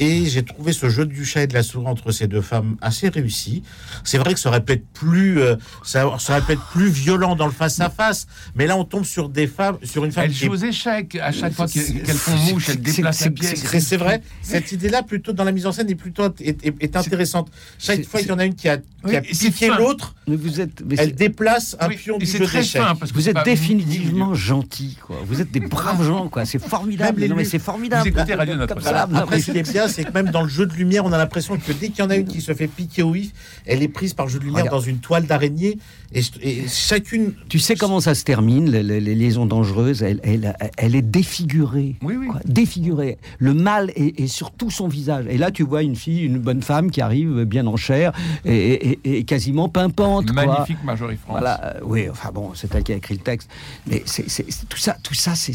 Et 0.00 0.26
j'ai 0.26 0.42
trouvé 0.44 0.72
ce 0.72 0.88
jeu 0.88 1.06
du 1.06 1.24
chat 1.24 1.42
et 1.42 1.46
de 1.46 1.54
la 1.54 1.62
souris 1.62 1.86
entre 1.86 2.12
ces 2.12 2.26
deux 2.28 2.40
femmes 2.40 2.76
assez 2.80 3.08
réussi. 3.08 3.62
C'est 4.04 4.18
vrai 4.18 4.34
que 4.34 4.40
ça 4.40 4.48
aurait 4.48 4.62
pu 4.64 4.74
être 4.74 4.86
plus, 4.92 5.40
euh, 5.40 5.56
ça, 5.82 6.04
ça 6.18 6.32
aurait 6.34 6.42
pu 6.42 6.52
être 6.52 6.66
plus 6.70 6.88
violent 6.88 7.34
dans 7.34 7.46
le 7.46 7.52
face 7.52 7.80
à 7.80 7.90
face, 7.90 8.26
mais 8.54 8.66
là 8.66 8.76
on 8.76 8.84
tombe 8.84 9.04
sur 9.04 9.28
des 9.28 9.46
femmes, 9.46 9.76
sur 9.82 10.04
une 10.04 10.12
femme 10.12 10.24
Elle 10.26 10.30
qui 10.32 10.44
est 10.44 10.46
joue 10.46 10.52
aux 10.52 10.56
échecs. 10.56 11.16
À 11.20 11.32
chaque 11.32 11.52
fois 11.52 11.66
qu'elles 11.66 12.04
font 12.14 12.36
mouche, 12.52 12.68
elles 12.68 12.74
c'est- 12.76 12.80
déplacent 12.96 13.20
la 13.20 13.26
c'est- 13.26 13.30
pièce. 13.30 13.84
c'est 13.86 13.96
vrai. 13.96 14.22
Cette 14.42 14.70
idée-là, 14.72 15.02
plutôt 15.02 15.32
dans 15.32 15.44
la 15.44 15.52
mise 15.52 15.66
en 15.66 15.72
scène, 15.72 15.90
est 15.90 15.94
plutôt 15.94 16.24
est, 16.26 16.40
est- 16.64 16.74
est 16.80 16.96
intéressante. 16.96 17.50
Chaque 17.78 18.04
fois 18.06 18.20
qu'il 18.20 18.28
y 18.28 18.32
en 18.32 18.38
a 18.38 18.44
une 18.44 18.54
qui 18.54 18.68
a, 18.68 18.76
qui 18.78 18.84
Oui, 19.04 19.16
a 19.16 19.20
piqué 19.22 19.68
l'autre, 19.76 20.14
Mais 20.28 20.36
vous 20.36 20.60
êtes, 20.60 20.82
mais 20.86 20.94
elle 20.98 21.14
déplace 21.14 21.76
un 21.80 21.88
Oui, 21.88 21.96
pion 21.96 22.18
du 22.18 22.26
jeu 22.26 22.38
d'échecs. 22.46 22.80
vous 23.14 23.28
êtes 23.28 23.44
définitivement 23.44 24.34
gentils, 24.34 24.96
quoi. 25.04 25.16
Vous 25.26 25.40
êtes 25.40 25.50
des 25.50 25.60
braves 25.60 26.04
gens, 26.06 26.28
quoi. 26.28 26.44
C'est 26.44 26.58
formidable. 26.58 27.24
Non, 27.26 27.36
mais 27.36 27.44
c'est 27.44 27.58
formidable. 27.58 28.02
Vous 28.10 28.16
écoutez 28.16 28.34
Radio 28.34 28.54
Comme 28.54 28.60
Notre-Dame. 28.60 28.84
ça, 28.84 28.90
Voilà. 28.90 29.06
non, 29.06 29.18
Après, 29.20 29.36
mais 29.36 29.42
ce 29.42 29.50
qui 29.52 29.58
est 29.58 29.72
bien, 29.72 29.87
c'est 29.88 30.04
que 30.04 30.12
même 30.12 30.30
dans 30.30 30.42
le 30.42 30.48
jeu 30.48 30.66
de 30.66 30.72
lumière, 30.74 31.04
on 31.04 31.12
a 31.12 31.18
l'impression 31.18 31.56
que 31.56 31.72
dès 31.72 31.88
qu'il 31.88 31.98
y 31.98 32.02
en 32.06 32.10
a 32.10 32.16
une 32.16 32.26
qui 32.26 32.40
se 32.40 32.54
fait 32.54 32.68
piquer 32.68 33.02
au 33.02 33.10
vif, 33.12 33.30
elle 33.66 33.82
est 33.82 33.88
prise 33.88 34.14
par 34.14 34.28
jeu 34.28 34.38
de 34.38 34.44
lumière 34.44 34.64
Regarde. 34.64 34.76
dans 34.76 34.82
une 34.84 34.98
toile 34.98 35.26
d'araignée. 35.26 35.78
Et, 36.14 36.22
et 36.42 36.66
chacune. 36.68 37.34
Tu 37.50 37.58
sais 37.58 37.74
comment 37.74 38.00
ça 38.00 38.14
se 38.14 38.24
termine, 38.24 38.70
les, 38.70 38.82
les- 38.82 39.00
les 39.00 39.14
liaisons 39.14 39.44
dangereuses? 39.44 40.02
Elle, 40.02 40.20
elle, 40.22 40.56
elle 40.78 40.94
est 40.94 41.02
défigurée. 41.02 41.96
Oui, 42.02 42.16
oui. 42.16 42.28
quoi, 42.28 42.40
défigurée. 42.46 43.18
Le 43.38 43.52
mal 43.52 43.90
est, 43.94 44.18
est 44.20 44.26
sur 44.26 44.50
tout 44.50 44.70
son 44.70 44.88
visage. 44.88 45.26
Et 45.28 45.36
là, 45.36 45.50
tu 45.50 45.64
vois 45.64 45.82
une 45.82 45.96
fille, 45.96 46.22
une 46.22 46.38
bonne 46.38 46.62
femme 46.62 46.90
qui 46.90 47.00
arrive 47.02 47.44
bien 47.44 47.66
en 47.66 47.76
chair 47.76 48.12
et, 48.46 48.90
et- 49.04 49.18
et 49.18 49.24
quasiment 49.24 49.68
pimpante. 49.68 50.32
quoi. 50.32 50.46
Magnifique 50.46 50.82
Marjorie 50.84 51.16
France. 51.16 51.36
Voilà, 51.40 51.62
euh, 51.76 51.80
oui, 51.84 52.08
enfin 52.10 52.30
bon, 52.32 52.52
c'est 52.54 52.74
elle 52.74 52.84
qui 52.84 52.92
a 52.92 52.96
écrit 52.96 53.14
le 53.14 53.20
texte. 53.20 53.50
Mais 53.86 54.02
c'est, 54.06 54.28
c'est- 54.30 54.46
c'est- 54.50 54.66
tout 54.68 54.78
ça, 54.78 54.96
tout 55.02 55.14
ça, 55.14 55.34
c'est, 55.34 55.52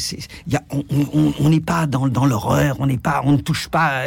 y 0.47 0.55
a, 0.55 0.61
on- 0.69 1.49
n'est 1.49 1.59
pas 1.59 1.87
dans, 1.87 2.07
dans 2.07 2.25
l'horreur, 2.25 2.77
on 2.79 2.85
n'est 2.87 2.97
pas, 2.97 3.21
on 3.25 3.31
ne 3.33 3.37
touche 3.37 3.67
pas. 3.69 4.03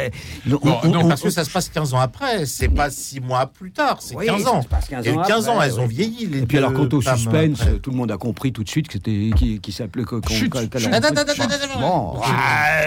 Euh, 0.49 0.55
on- 0.61 0.67
Bon, 0.67 0.77
on- 0.83 0.89
donc, 0.89 1.03
on- 1.05 1.07
Parce 1.09 1.21
que 1.21 1.29
ça 1.29 1.43
se 1.43 1.49
passe 1.49 1.69
15 1.69 1.93
ans 1.93 1.99
après, 1.99 2.45
c'est 2.45 2.69
pas 2.69 2.89
6 2.89 3.19
mois 3.19 3.47
plus 3.47 3.71
tard, 3.71 3.97
c'est 4.01 4.15
Oui, 4.15 4.25
15 4.25 4.43
ça 4.43 4.51
ans. 4.51 4.61
se 4.61 4.67
passe 4.67 4.87
15 4.89 5.05
Il 5.05 5.09
y 5.09 5.11
a 5.11 5.15
eu 5.15 5.19
ans 5.19 5.23
15 5.23 5.49
ans, 5.49 5.61
elles 5.61 5.79
ont 5.79 5.87
vieilli. 5.87 6.25
Les 6.27 6.39
Et 6.39 6.45
puis 6.45 6.57
alors, 6.57 6.73
quant 6.73 6.87
au 6.91 7.01
suspense, 7.01 7.61
après. 7.61 7.79
tout 7.79 7.91
le 7.91 7.97
monde 7.97 8.11
a 8.11 8.17
compris 8.17 8.51
tout 8.51 8.63
de 8.63 8.69
suite 8.69 8.87
que 8.87 8.93
c'était 8.93 9.29
qui, 9.35 9.59
qui 9.59 9.71
s'appelait 9.71 10.03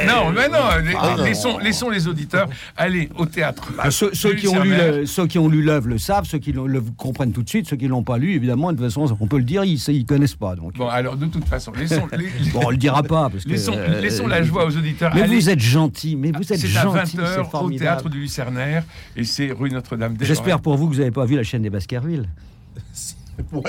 Non, 0.06 0.31
mais 0.32 0.49
non, 0.49 0.59
Ah, 0.99 1.15
non. 1.17 1.25
laissons, 1.25 1.59
laissons 1.59 1.91
les 1.91 2.06
auditeurs 2.09 2.49
aller 2.77 3.09
au 3.17 3.27
théâtre. 3.27 3.71
Bah, 3.77 3.91
ceux, 3.91 4.11
qui 4.35 4.49
ont 4.49 4.62
lu 4.62 4.71
Lucernaire. 4.71 4.93
le, 4.97 5.06
ceux 5.06 5.27
qui 5.27 5.38
ont 5.38 5.49
lu 5.49 5.62
l'œuvre 5.62 5.88
le 5.88 5.99
savent, 5.99 6.25
ceux 6.27 6.38
qui 6.38 6.53
l'ont- 6.53 6.67
le 6.67 6.81
comprennent 6.97 7.32
tout 7.32 7.43
de 7.43 7.49
suite, 7.49 7.69
ceux 7.69 7.77
qui 7.77 7.88
l'ont 7.88 8.03
pas 8.03 8.19
lu, 8.19 8.35
évidemment, 8.35 8.73
de 8.73 8.77
toute 8.79 8.87
façon, 8.87 9.17
on 9.21 9.27
peut 9.27 9.38
le 9.38 9.44
dire, 9.44 9.65
ils 9.65 9.79
ne 9.89 10.03
connaissent 10.05 10.34
pas. 10.34 10.55
Donc. 10.56 10.75
Bon, 10.77 10.89
alors 10.89 11.17
de 11.17 11.27
toute 11.27 11.44
façon, 11.44 11.72
laissons, 11.72 12.06
les- 12.17 12.51
Bon, 12.53 12.60
on 12.67 12.70
le 12.70 12.77
dira 12.77 13.03
pas. 13.03 13.29
Parce 13.31 13.44
que, 13.44 13.51
laissons, 13.51 13.75
euh, 13.77 14.01
laissons 14.01 14.27
la 14.27 14.43
joie 14.43 14.65
aux 14.67 14.77
auditeurs. 14.77 15.13
Mais 15.15 15.22
Allez, 15.22 15.37
vous 15.37 15.49
êtes 15.51 15.60
gentils, 15.60 16.17
mais 16.17 16.32
vous 16.32 16.41
êtes 16.53 16.58
c'est 16.58 16.67
à 17.24 17.36
gentils, 17.36 17.48
20h 17.48 17.50
c'est 17.50 17.65
au 17.65 17.70
théâtre 17.79 18.08
du 18.08 18.20
Lucernaire 18.20 18.84
et 19.17 19.24
c'est 19.24 19.50
rue 19.53 19.70
Notre-Dame 19.70 20.15
des 20.17 20.24
J'espère 20.27 20.60
pour 20.60 20.77
vous 20.77 20.89
que 20.89 20.94
vous 20.94 20.98
n'avez 21.00 21.10
pas 21.10 21.24
vu 21.24 21.36
la 21.36 21.43
chaîne 21.43 21.62
des 21.62 21.70
Baskerville. 21.70 22.29
Moi. 23.53 23.62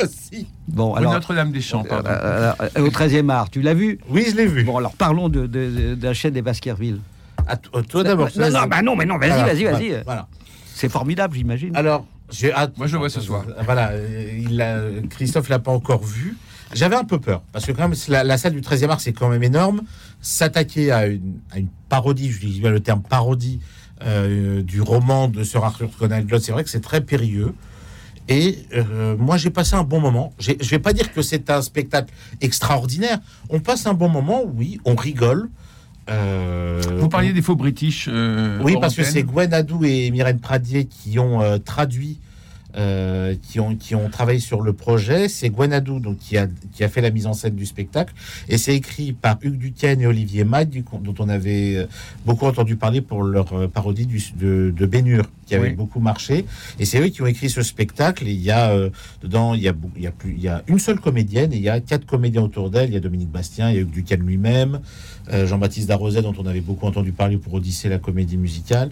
Bon, 0.68 0.92
Rue 0.92 0.98
alors, 1.00 1.14
Notre-Dame 1.14 1.52
des 1.52 1.62
Champs, 1.62 1.84
pardon. 1.84 2.10
euh, 2.12 2.52
euh, 2.78 2.82
au 2.86 2.90
13e 2.90 3.30
art, 3.30 3.50
tu 3.50 3.62
l'as 3.62 3.74
vu? 3.74 4.00
Oui, 4.10 4.26
je 4.30 4.36
l'ai 4.36 4.46
vu. 4.46 4.64
Bon, 4.66 4.78
alors 4.78 4.94
parlons 4.96 5.30
de, 5.30 5.42
de- 5.48 5.70
de- 5.70 5.96
de 5.96 6.04
la 6.06 6.14
chaîne 6.14 6.34
des 6.34 6.42
Baskerville. 6.42 7.00
À 7.48 7.56
toi, 7.56 7.82
toi 7.84 8.04
d'abord. 8.04 8.28
Non, 8.36 8.50
non, 8.52 8.68
bah 8.68 8.82
non, 8.82 8.96
mais 8.98 9.06
non, 9.06 9.18
vas-y, 9.18 9.30
Voilà, 9.30 9.46
vas-y, 9.46 9.64
vas-y. 9.64 9.88
voilà, 9.90 10.04
Voilà. 10.06 10.28
C'est 10.74 10.90
formidable, 10.90 11.36
j'imagine. 11.38 11.76
Alors, 11.76 12.06
j'ai 12.30 12.52
hâte. 12.54 12.78
Moi, 12.78 12.88
je 12.88 12.94
le 12.94 13.00
vois 13.00 13.10
ce 13.10 13.22
soir. 13.22 13.46
Voilà, 13.64 13.90
euh, 13.92 14.30
il 14.42 14.58
l'a- 14.58 14.82
Christophe 15.10 15.48
l'a 15.48 15.60
pas 15.60 15.72
encore 15.72 16.04
vu. 16.04 16.36
J'avais 16.74 16.96
un 16.96 17.04
peu 17.04 17.20
peur 17.20 17.42
parce 17.52 17.66
que 17.66 17.72
quand 17.72 17.88
même 17.88 17.98
la, 18.08 18.24
la 18.24 18.38
salle 18.38 18.54
du 18.54 18.62
13e 18.62 18.90
art 18.90 19.02
c'est 19.02 19.14
quand 19.14 19.30
même 19.30 19.44
énorme. 19.44 19.82
S'attaquer 20.22 20.92
à 20.92 21.08
une, 21.08 21.40
à 21.52 21.60
une 21.60 21.68
parodie, 21.90 22.32
je 22.32 22.40
dis 22.46 22.60
bien 22.60 22.70
le 22.72 22.80
terme 22.80 23.02
parodie 23.02 23.60
euh, 24.04 24.62
du 24.64 24.82
roman 24.82 25.28
de 25.28 25.44
Sir 25.44 25.64
Arthur 25.64 25.90
Conan 25.98 26.22
Doyle, 26.22 26.42
c'est 26.42 26.52
vrai 26.52 26.64
que 26.64 26.70
c'est 26.70 26.82
très 26.82 27.02
périlleux. 27.02 27.54
Et 28.30 28.60
euh, 28.74 29.16
moi 29.18 29.38
j'ai 29.38 29.50
passé 29.50 29.76
un 29.76 29.84
bon 29.84 30.00
moment. 30.00 30.34
Je 30.40 30.54
vais 30.54 30.80
pas 30.80 30.94
dire 30.94 31.12
que 31.14 31.22
c'est 31.22 31.50
un 31.50 31.62
spectacle 31.62 32.14
extraordinaire. 32.40 33.20
On 33.50 33.60
passe 33.60 33.86
un 33.86 33.94
bon 33.94 34.10
moment, 34.10 34.44
oui, 34.46 34.80
on 34.86 34.96
rigole. 34.96 35.50
Euh, 36.10 36.82
Vous 37.00 37.10
parliez 37.10 37.34
des 37.34 37.42
faux 37.42 37.56
british. 37.56 38.10
oui, 38.64 38.76
parce 38.80 38.96
que 38.96 39.04
c'est. 39.04 39.24
Gwen 39.24 39.54
Adou 39.54 39.84
et 39.84 40.10
Myrène 40.12 40.40
Pradier 40.40 40.86
qui 40.86 41.20
ont 41.20 41.60
traduit 41.60 42.20
euh, 42.76 43.36
qui, 43.42 43.60
ont, 43.60 43.76
qui 43.76 43.96
ont 43.96 44.10
travaillé 44.10 44.40
sur 44.40 44.62
le 44.62 44.74
projet. 44.74 45.28
C'est 45.28 45.50
Gwenadou 45.50 46.00
donc, 46.00 46.18
qui, 46.18 46.38
a, 46.38 46.48
qui 46.74 46.84
a 46.84 46.90
fait 46.90 47.02
la 47.02 47.12
mise 47.12 47.28
en 47.28 47.34
scène 47.34 47.56
du 47.56 47.66
spectacle. 47.66 48.14
Et 48.50 48.58
c'est 48.58 48.76
écrit 48.76 49.14
par 49.14 49.38
Hugues 49.42 49.58
Duquesne 49.58 50.02
et 50.02 50.08
Olivier 50.08 50.46
coup, 50.84 51.00
dont 51.00 51.16
on 51.20 51.30
avait 51.30 51.76
euh, 51.76 51.86
beaucoup 52.26 52.46
entendu 52.46 52.76
parler 52.76 53.02
pour 53.02 53.24
leur 53.24 53.54
euh, 53.54 53.68
parodie 53.68 54.06
du, 54.06 54.22
de, 54.38 54.74
de 54.76 54.86
Bénur, 54.86 55.26
qui 55.52 55.56
avait 55.56 55.70
Oui. 55.70 55.76
beaucoup 55.76 56.00
marché. 56.00 56.46
Et 56.80 56.86
c'est 56.86 57.00
eux 57.02 57.10
qui 57.10 57.22
ont 57.22 57.26
écrit 57.26 57.50
ce 57.50 57.62
spectacle. 57.62 58.26
Et 58.28 58.32
il 58.32 58.42
y 58.42 58.52
a 58.52 58.72
euh, 58.72 58.90
dedans, 59.22 59.54
il 59.54 59.62
y 59.62 59.68
a, 59.68 59.74
bou- 59.74 59.92
il 59.98 60.04
y, 60.04 60.08
a 60.08 60.12
plus, 60.12 60.32
il 60.34 60.42
y 60.42 60.48
a 60.48 60.64
une 60.68 60.80
seule 60.80 61.00
comédienne 61.00 61.52
et 61.52 61.58
il 61.58 61.62
y 61.64 61.70
a 61.70 61.80
quatre 61.82 62.06
comédiens 62.06 62.42
autour 62.44 62.70
d'elle. 62.70 62.90
Il 62.90 62.94
y 62.94 62.98
a 62.98 63.02
Dominique 63.02 63.30
Bastien, 63.32 63.70
il 63.70 63.76
y 63.76 63.78
a 63.80 63.82
Hugues 63.82 63.92
Duquesne 63.92 64.22
lui-même, 64.26 64.80
euh, 65.34 65.46
Jean-Baptiste 65.46 65.88
Darroset, 65.90 66.22
dont 66.22 66.34
on 66.38 66.46
avait 66.46 66.62
beaucoup 66.62 66.88
entendu 66.88 67.12
parler 67.12 67.38
pour 67.38 67.54
Odyssée, 67.54 67.90
la 67.90 68.00
comédie 68.00 68.38
musicale. 68.38 68.92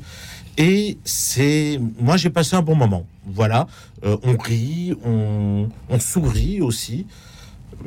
Et 0.58 0.98
c'est, 1.06 1.80
moi, 2.02 2.18
j'ai 2.18 2.30
passé 2.30 2.56
un 2.58 2.62
bon 2.62 2.76
moment. 2.76 3.06
Voilà, 3.26 3.68
Euh, 4.04 4.18
on 4.24 4.36
rit, 4.38 4.94
on, 5.06 5.68
on 5.90 6.00
sourit 6.00 6.62
aussi. 6.62 7.06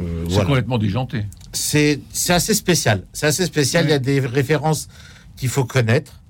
Euh, 0.00 0.24
C'est 0.26 0.32
voilà. 0.34 0.46
complètement 0.46 0.78
déjanté. 0.78 1.24
C'est 1.52 2.00
c'est 2.12 2.32
assez 2.32 2.54
spécial. 2.54 3.04
C'est 3.12 3.26
assez 3.26 3.44
spécial. 3.46 3.84
Il 3.86 3.90
y 3.90 3.94
a 3.94 3.98
des 3.98 4.20
références 4.20 4.88
qu'il 5.36 5.48
faut 5.50 5.64
connaître 5.64 6.21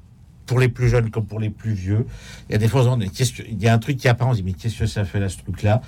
pour 0.46 0.58
les 0.60 0.68
plus 0.68 0.88
jeunes 0.88 1.10
comme 1.10 1.26
pour 1.26 1.40
les 1.40 1.50
plus 1.50 1.72
vieux. 1.72 2.06
Il 2.48 2.52
y 2.52 2.54
a 2.56 2.58
des 2.58 2.68
fois, 2.68 2.86
on 2.86 2.96
dit, 2.96 3.10
qu'est-ce 3.10 3.32
que- 3.32 3.42
il 3.48 3.60
y 3.62 3.68
a 3.68 3.74
un 3.74 3.78
truc 3.78 3.96
qui 3.96 4.08
apparaît, 4.08 4.30
on 4.30 4.34
dit 4.34 4.42
mais 4.42 4.52
qu'est-ce 4.52 4.78
que 4.80 4.86
ça 4.86 5.04
fait 5.04 5.20
là 5.20 5.28
ce 5.28 5.38
truc-là? 5.38 5.80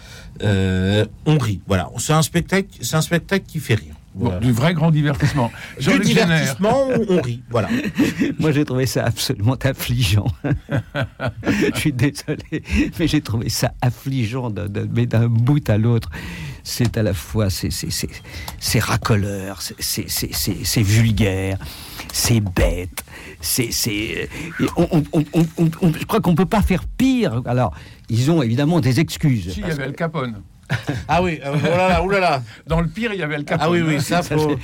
Euh, 0.43 1.05
On 1.27 1.39
rit. 1.39 1.61
Voilà, 1.67 1.91
c'est 1.99 2.13
un 2.13 2.23
spectacle, 2.23 2.69
c'est 2.81 2.97
un 2.97 3.03
spectacle 3.03 3.45
qui 3.47 3.59
fait 3.61 3.75
rire. 3.75 3.95
Bon, 4.15 4.39
du 4.39 4.53
vrai 4.53 4.75
grand 4.75 4.93
divertissement. 4.93 5.51
Du 5.81 5.99
divertissement, 5.99 6.87
on, 6.89 7.17
on 7.17 7.21
rit. 7.21 7.43
Voilà. 7.51 7.69
Moi, 8.39 8.53
j'ai 8.53 8.65
trouvé 8.65 8.87
ça 8.87 9.05
absolument 9.05 9.57
affligeant. 9.65 10.27
Je 11.75 11.79
suis 11.81 11.93
désolé, 11.93 12.63
mais 12.99 13.09
j'ai 13.09 13.21
trouvé 13.21 13.49
ça 13.49 13.73
affligeant 13.83 14.51
de- 14.51 14.69
de- 14.69 14.89
mais 14.95 15.07
d'un 15.07 15.27
bout 15.27 15.69
à 15.69 15.79
l'autre. 15.79 16.11
C'est 16.63 16.97
à 16.97 17.03
la 17.03 17.13
fois, 17.13 17.51
c'est 17.51 17.71
c'est- 17.71 17.91
c'est- 17.91 18.09
c'est 18.61 18.79
racoleur, 18.79 19.61
c'est- 19.61 19.75
c'est 19.81 20.09
c'est- 20.09 20.33
c'est- 20.33 20.65
c'est 20.65 20.83
vulgaire, 20.83 21.59
c'est 22.15 22.41
bête, 22.41 23.05
c'est 23.41 23.73
c'est. 23.73 24.29
on- 24.77 25.03
on- 25.13 25.25
on- 25.33 25.69
on- 25.83 25.93
je 25.93 26.05
crois 26.05 26.21
qu'on 26.21 26.37
peut 26.37 26.47
pas 26.47 26.63
faire 26.63 26.85
pire. 26.97 27.43
Alors, 27.45 27.75
ils 28.09 28.31
ont 28.31 28.41
évidemment 28.41 28.81
des 28.81 29.01
excuses. 29.01 29.53
Si, 29.53 29.61
il 29.61 29.67
y 29.67 29.71
avait 29.71 29.83
Al 29.83 29.95
Capone. 29.95 30.41
Ah 31.09 31.23
oui, 31.23 31.39
euh, 31.45 31.53
oh 31.55 31.67
là 31.77 31.89
là, 31.89 32.03
oh 32.03 32.09
là 32.09 32.21
là. 32.21 32.43
Dans 32.67 32.81
le 32.81 32.89
pire, 32.89 33.13
il 33.13 33.21
y 33.21 33.23
avait 33.23 33.35
Al 33.35 33.45
Capone. 33.45 33.67
Ah 33.67 33.71
oui, 33.71 33.83
oui, 33.87 34.01
ça, 34.01 34.23
Ça, 34.23 34.37
faut... 34.37 34.57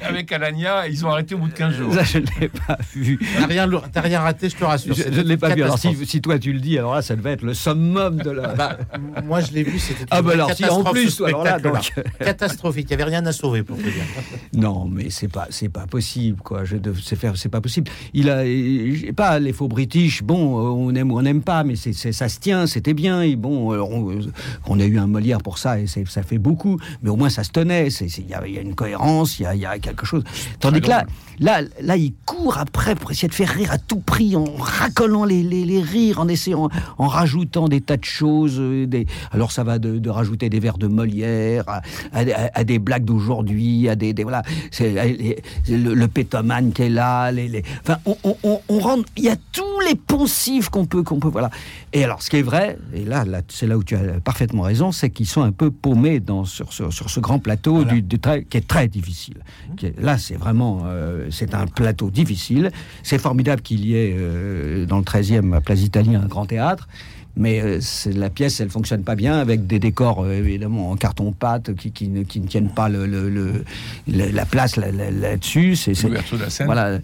Avec 0.00 0.32
Alania, 0.32 0.88
ils 0.88 1.06
ont 1.06 1.10
arrêté 1.10 1.34
au 1.34 1.38
bout 1.38 1.48
de 1.48 1.52
15 1.52 1.74
jours. 1.74 1.94
Ça, 1.94 2.02
je 2.02 2.18
ne 2.18 2.26
l'ai 2.40 2.48
pas 2.48 2.76
vu. 2.94 3.18
T'as 3.38 3.46
rien, 3.46 3.68
t'as 3.92 4.00
rien 4.00 4.20
raté, 4.20 4.48
je 4.48 4.56
te 4.56 4.64
rassure. 4.64 4.94
Je, 4.94 5.04
je 5.04 5.08
ne 5.20 5.22
l'ai 5.22 5.36
pas 5.36 5.54
vu. 5.54 5.62
Alors, 5.62 5.78
si, 5.78 6.20
toi 6.20 6.38
tu 6.38 6.52
le 6.52 6.60
dis, 6.60 6.76
alors 6.78 6.94
là, 6.94 7.02
ça 7.02 7.14
devait 7.16 7.32
être 7.32 7.42
le 7.42 7.54
summum 7.54 8.16
de 8.16 8.30
la. 8.30 8.48
Bah, 8.54 8.76
moi, 9.24 9.40
je 9.40 9.52
l'ai 9.52 9.62
vu, 9.62 9.78
c'était 9.78 10.04
Ah 10.10 10.20
bah 10.22 10.32
alors, 10.32 10.52
si, 10.52 10.64
en 10.64 10.82
plus, 10.84 11.10
ce 11.10 11.22
alors 11.22 11.44
là, 11.44 11.58
spectacle-là. 11.58 12.02
donc- 12.02 12.18
Catastrophique, 12.18 12.86
il 12.90 12.96
n'y 12.96 13.02
avait 13.02 13.10
rien 13.10 13.24
à 13.26 13.32
sauver, 13.32 13.62
pour 13.62 13.76
te 13.76 13.82
dire. 13.82 13.92
Non, 14.54 14.86
mais 14.90 15.10
c'est 15.10 15.28
pas, 15.28 15.46
c'est 15.50 15.68
pas 15.68 15.86
possible, 15.86 16.40
quoi. 16.42 16.64
Je 16.64 16.76
dev- 16.76 16.98
c'est 17.02 17.16
faire, 17.16 17.36
c'est 17.36 17.48
pas 17.48 17.60
possible. 17.60 17.90
Il 18.14 18.28
a, 18.30 18.42
pas 19.14 19.38
les 19.38 19.52
faux 19.52 19.68
British. 19.68 20.22
Bon, 20.22 20.58
euh, 20.58 20.70
on 20.70 20.94
aime 20.94 21.12
ou 21.12 21.18
on 21.18 21.22
n'aime 21.22 21.42
pas, 21.42 21.62
mais 21.64 21.76
c'est, 21.76 21.92
ça 21.92 22.28
se 22.28 22.40
tient, 22.40 22.66
c'était 22.66 22.94
bien. 22.94 23.22
Et 23.22 23.36
bon, 23.36 23.72
euh, 23.72 23.78
on, 23.80 24.10
euh, 24.10 24.20
on 24.66 24.80
a 24.80 24.84
eu 24.84 24.98
un 24.98 25.06
Molière 25.06 25.27
pour 25.36 25.58
ça, 25.58 25.78
et 25.78 25.86
ça 25.86 26.22
fait 26.22 26.38
beaucoup. 26.38 26.78
Mais 27.02 27.10
au 27.10 27.16
moins, 27.16 27.28
ça 27.28 27.44
se 27.44 27.50
tenait. 27.50 27.88
Il 27.88 28.06
y, 28.26 28.30
y 28.30 28.58
a 28.58 28.62
une 28.62 28.74
cohérence, 28.74 29.38
il 29.38 29.42
y 29.42 29.46
a, 29.46 29.54
il 29.54 29.60
y 29.60 29.66
a 29.66 29.78
quelque 29.78 30.06
chose. 30.06 30.24
Tandis 30.60 30.80
que 30.80 30.88
là, 30.88 31.04
là, 31.38 31.60
là, 31.82 31.96
il 31.98 32.14
court 32.24 32.56
après 32.56 32.94
pour 32.94 33.10
essayer 33.10 33.28
de 33.28 33.34
faire 33.34 33.50
rire 33.50 33.70
à 33.72 33.78
tout 33.78 34.00
prix, 34.00 34.34
en 34.36 34.44
racolant 34.58 35.24
les, 35.26 35.42
les, 35.42 35.64
les 35.66 35.82
rires, 35.82 36.20
en 36.20 36.28
essayant, 36.28 36.70
en 36.96 37.06
rajoutant 37.06 37.68
des 37.68 37.82
tas 37.82 37.98
de 37.98 38.04
choses. 38.04 38.56
euh, 38.58 38.86
Des, 38.86 39.06
alors, 39.32 39.52
ça 39.52 39.62
va 39.64 39.78
de, 39.78 39.98
de 39.98 40.10
rajouter 40.10 40.48
des 40.48 40.60
vers 40.60 40.78
de 40.78 40.86
Molière 40.86 41.64
à, 41.68 41.82
à- 42.12 42.20
à- 42.20 42.50
à 42.60 42.64
des 42.64 42.78
blagues 42.78 43.04
d'aujourd'hui, 43.04 43.88
à 43.88 43.96
des, 43.96 44.14
des- 44.14 44.22
voilà, 44.22 44.42
les- 44.80 45.36
le, 45.68 45.94
le 45.94 46.08
pétomane 46.08 46.72
qui 46.72 46.82
est 46.82 46.88
là, 46.88 47.30
les, 47.32 47.62
enfin, 47.82 47.98
on, 48.06 48.16
on, 48.24 48.36
on, 48.42 48.60
on 48.68 48.78
rentre, 48.78 49.04
il 49.16 49.24
y 49.24 49.28
a 49.28 49.36
tous 49.52 49.80
les 49.88 49.94
poncifs 49.94 50.68
qu'on 50.70 50.86
peut, 50.86 51.02
qu'on 51.02 51.18
peut, 51.20 51.28
voilà. 51.28 51.50
Et 51.92 52.04
alors, 52.04 52.22
ce 52.22 52.30
qui 52.30 52.36
est 52.36 52.42
vrai, 52.42 52.78
et 52.94 53.04
là, 53.04 53.24
là 53.24 53.40
c'est 53.48 53.66
là 53.66 53.76
où 53.76 53.84
tu 53.84 53.96
as 53.96 54.20
parfaitement 54.22 54.62
raison, 54.62 54.92
c'est 54.92 55.10
qu'ils 55.18 55.26
sont 55.26 55.42
un 55.42 55.50
peu 55.50 55.72
paumés 55.72 56.20
dans, 56.20 56.44
sur, 56.44 56.72
sur, 56.72 56.92
sur 56.92 57.10
ce 57.10 57.18
grand 57.18 57.40
plateau 57.40 57.74
Voilà. 57.78 57.92
du, 57.94 58.02
du 58.02 58.20
très- 58.20 58.44
qui 58.44 58.56
est 58.56 58.68
très 58.68 58.86
difficile. 58.86 59.38
Qui 59.76 59.86
est- 59.86 60.00
là, 60.00 60.16
c'est 60.16 60.36
vraiment, 60.36 60.82
euh, 60.84 61.26
c'est 61.32 61.54
un 61.54 61.66
plateau 61.66 62.08
difficile. 62.08 62.70
C'est 63.02 63.18
formidable 63.18 63.60
qu'il 63.60 63.84
y 63.84 63.96
ait 63.96 64.14
euh, 64.16 64.86
dans 64.86 64.98
le 64.98 65.02
13e 65.04 65.52
à 65.54 65.60
Place 65.60 65.80
d'Italie 65.80 66.14
un 66.14 66.26
grand 66.26 66.46
théâtre. 66.46 66.86
Mais 67.38 67.60
euh, 67.62 67.80
la 68.14 68.30
pièce, 68.30 68.60
elle 68.60 68.68
fonctionne 68.70 69.02
pas 69.04 69.14
bien 69.14 69.38
avec 69.38 69.66
des 69.66 69.78
décors 69.78 70.24
euh, 70.24 70.32
évidemment 70.32 70.90
en 70.90 70.96
carton-pâte 70.96 71.74
qui, 71.76 71.92
qui, 71.92 72.08
ne, 72.08 72.22
qui 72.24 72.40
ne 72.40 72.46
tiennent 72.48 72.70
pas 72.70 72.88
le, 72.88 73.06
le- 73.06 73.30
le- 73.30 73.64
le- 74.08 74.30
la 74.30 74.44
place 74.44 74.76
là- 74.76 74.90
là- 74.90 75.10
là-dessus. 75.10 75.76
L'ouverture 76.02 76.36
de 76.38 76.42
la 76.42 76.50
scène. 76.50 76.66
Voilà. 76.66 76.88
Elle 76.94 77.00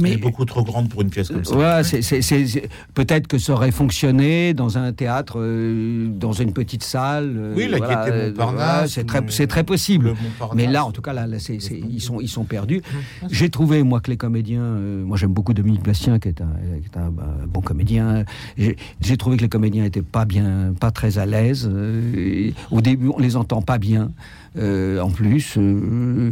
Mais 0.00 0.12
est 0.12 0.16
beaucoup 0.16 0.44
trop 0.44 0.64
grande 0.64 0.88
pour 0.88 1.02
une 1.02 1.10
pièce 1.10 1.28
comme 1.28 1.44
ça. 1.44 1.54
Ouais, 1.56 1.82
c'est- 1.84 2.68
peut-être 2.94 3.26
que 3.26 3.38
ça 3.38 3.52
aurait 3.52 3.70
fonctionné 3.70 4.54
dans 4.54 4.78
un 4.78 4.92
théâtre, 4.92 5.34
euh, 5.40 6.08
dans 6.08 6.32
une 6.32 6.52
petite 6.52 6.82
salle. 6.82 7.52
Oui, 7.54 7.68
la 7.68 7.78
voilà, 7.78 7.94
Gaîté 8.06 8.16
euh, 8.16 8.28
Montparnasse, 8.30 8.82
ouais, 8.82 8.88
c'est 8.88 9.04
très, 9.06 9.20
ou- 9.20 9.46
très 9.46 9.64
possible. 9.64 10.14
Mais 10.54 10.66
là, 10.66 10.84
en 10.86 10.90
tout 10.92 11.02
cas, 11.02 11.12
là, 11.12 11.26
là, 11.26 11.36
ils 11.48 12.00
sont, 12.00 12.20
ils 12.20 12.28
sont 12.28 12.44
perdus. 12.44 12.80
J'ai 13.30 13.50
trouvé 13.50 13.82
moi 13.82 14.00
que 14.00 14.10
les 14.10 14.16
comédiens, 14.16 14.62
euh, 14.62 15.04
moi 15.04 15.16
j'aime 15.16 15.32
beaucoup 15.32 15.52
Dominique 15.52 15.82
Bastien, 15.84 16.18
qui 16.18 16.28
est 16.28 16.40
un, 16.40 16.48
qui 16.80 16.88
est 16.94 16.98
un, 16.98 17.10
bah, 17.10 17.26
bon 17.46 17.60
comédien. 17.60 18.24
J'ai 18.56 18.76
j'ai 19.00 19.16
trouvé 19.16 19.36
que 19.36 19.42
les 19.42 19.48
comédiens 19.48 19.65
étaient 19.74 20.02
pas 20.02 20.24
bien, 20.24 20.72
pas 20.78 20.90
très 20.90 21.18
à 21.18 21.26
l'aise. 21.26 21.68
euh, 21.70 22.50
au 22.70 22.80
début, 22.80 23.08
on 23.08 23.18
les 23.18 23.36
entend 23.36 23.62
pas 23.62 23.78
bien. 23.78 24.10
euh, 24.58 25.00
en 25.00 25.10
plus, 25.10 25.54
euh, 25.58 26.30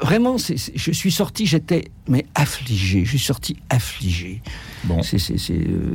vraiment, 0.00 0.36
je 0.38 0.92
suis 0.92 1.10
sorti, 1.10 1.46
j'étais 1.46 1.88
mais 2.08 2.24
affligé. 2.34 3.04
Je 3.04 3.10
suis 3.10 3.18
sorti 3.18 3.56
affligé. 3.68 4.42
Bon. 4.84 5.02
C'est, 5.02 5.18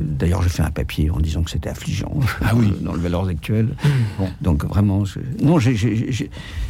D'ailleurs, 0.00 0.42
j'ai 0.42 0.48
fait 0.48 0.62
un 0.62 0.70
papier 0.70 1.10
en 1.10 1.18
disant 1.18 1.42
que 1.42 1.50
c'était 1.50 1.68
affligeant. 1.70 2.18
Ah 2.42 2.52
oui. 2.54 2.72
dans 2.80 2.92
le 2.92 3.00
Valeurs 3.00 3.26
actuelles. 3.28 3.74
Bon. 4.18 4.28
Donc 4.40 4.64
vraiment, 4.64 5.04
je- 5.04 5.18
non, 5.42 5.58
j'ai, 5.58 5.74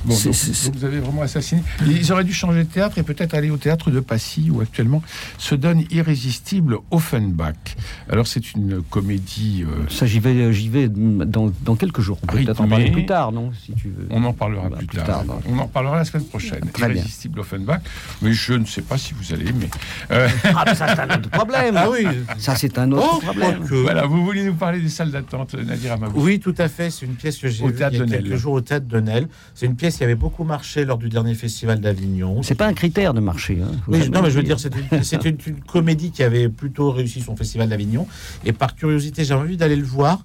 Bon, 0.04 0.14
vous 0.14 0.84
avez 0.84 1.00
vraiment 1.00 1.22
assassiné. 1.22 1.62
Ils 1.86 2.12
auraient 2.12 2.24
dû 2.24 2.32
changer 2.32 2.64
de 2.64 2.68
théâtre 2.68 2.98
et 2.98 3.02
peut-être 3.02 3.34
aller 3.34 3.50
au 3.50 3.56
théâtre 3.56 3.90
de 3.90 4.00
Passy 4.00 4.50
où 4.50 4.60
actuellement 4.60 5.02
se 5.38 5.54
donne 5.54 5.84
Irrésistible 5.90 6.78
Offenbach. 6.90 7.54
Alors 8.08 8.26
c'est 8.26 8.52
une 8.54 8.82
comédie. 8.90 9.45
Euh, 9.62 9.88
Ça, 9.88 10.06
j'y 10.06 10.20
vais, 10.20 10.52
j'y 10.52 10.68
vais 10.68 10.88
dans, 10.88 11.50
dans 11.62 11.76
quelques 11.76 12.00
jours. 12.00 12.18
On 12.22 12.26
peut 12.26 12.38
peut-être 12.38 12.60
en 12.60 12.68
parler 12.68 12.90
plus 12.90 13.06
tard, 13.06 13.32
non 13.32 13.50
Si 13.64 13.72
tu 13.72 13.88
veux. 13.88 14.06
on 14.10 14.22
en 14.24 14.32
parlera 14.32 14.68
Bah, 14.68 14.76
plus, 14.78 14.86
plus 14.86 14.96
tard. 14.98 15.06
tard, 15.06 15.24
donc. 15.24 15.42
On 15.48 15.58
en 15.58 15.68
parlera 15.68 15.96
la 15.96 16.04
semaine 16.04 16.24
prochaine. 16.24 16.60
Très 16.72 16.86
bien. 16.88 16.96
Irrésistible 16.96 17.40
Offenbach. 17.40 17.80
Mais 18.22 18.32
je 18.32 18.52
ne 18.54 18.64
sais 18.64 18.82
pas 18.82 18.98
si 18.98 19.14
vous 19.14 19.32
allez. 19.32 19.52
Mais 19.52 19.68
euh, 20.12 20.28
Ah, 20.44 20.64
mais 20.66 20.74
ça, 20.74 20.86
c'est 20.94 21.00
un 21.00 21.16
autre 21.16 21.30
problème. 21.30 21.74
Ah 21.76 21.88
oui. 21.90 22.06
Ça, 22.38 22.54
c'est 22.56 22.78
un 22.78 22.90
autre 22.92 23.08
Oh, 23.16 23.20
problème. 23.20 23.58
voilà, 23.82 24.06
vous 24.06 24.24
vouliez 24.24 24.44
nous 24.44 24.54
parler 24.54 24.80
des 24.80 24.88
salles 24.88 25.10
d'attente, 25.10 25.54
Nadir 25.54 25.92
Amabou. 25.92 26.20
Oui, 26.22 26.38
tout 26.40 26.54
à 26.58 26.68
fait. 26.68 26.90
C'est 26.90 27.04
une 27.06 27.14
pièce 27.14 27.36
que 27.38 27.48
j'ai 27.48 27.62
Au 27.62 27.66
vue 27.68 27.72
il 27.72 27.76
y 27.76 27.78
Théâtre 27.78 27.96
a 28.02 28.04
de 28.06 28.10
quelques 28.10 28.36
jours 28.36 28.54
au 28.54 28.60
Théâtre 28.60 28.86
de 28.86 29.00
Nesle. 29.00 29.28
C'est 29.54 29.66
une 29.66 29.76
pièce 29.76 29.96
qui 29.98 30.04
avait 30.04 30.14
beaucoup 30.14 30.44
marché 30.44 30.84
lors 30.84 30.98
du 30.98 31.08
dernier 31.08 31.34
festival 31.34 31.80
d'Avignon. 31.80 32.42
C'est 32.42 32.54
pas 32.54 32.66
un 32.66 32.72
critère 32.72 33.14
de 33.14 33.20
marché. 33.20 33.58
Hein. 33.62 33.70
Oui, 33.88 33.98
jamais 33.98 34.10
non, 34.10 34.22
mais 34.22 34.30
je 34.30 34.36
veux 34.36 34.42
dire, 34.42 34.58
c'est 34.58 34.72
une, 34.74 35.02
c'est 35.02 35.24
une- 35.24 35.36
une 35.46 35.60
comédie 35.60 36.10
qui 36.10 36.22
avait 36.22 36.48
plutôt 36.48 36.90
réussi 36.90 37.20
son 37.20 37.36
festival 37.36 37.68
d'Avignon. 37.68 38.06
Et 38.44 38.52
par 38.52 38.74
curiosité, 38.74 39.24
j'ai 39.26 39.34
envie 39.34 39.56
d'aller 39.58 39.76
le 39.76 39.84
voir. 39.84 40.24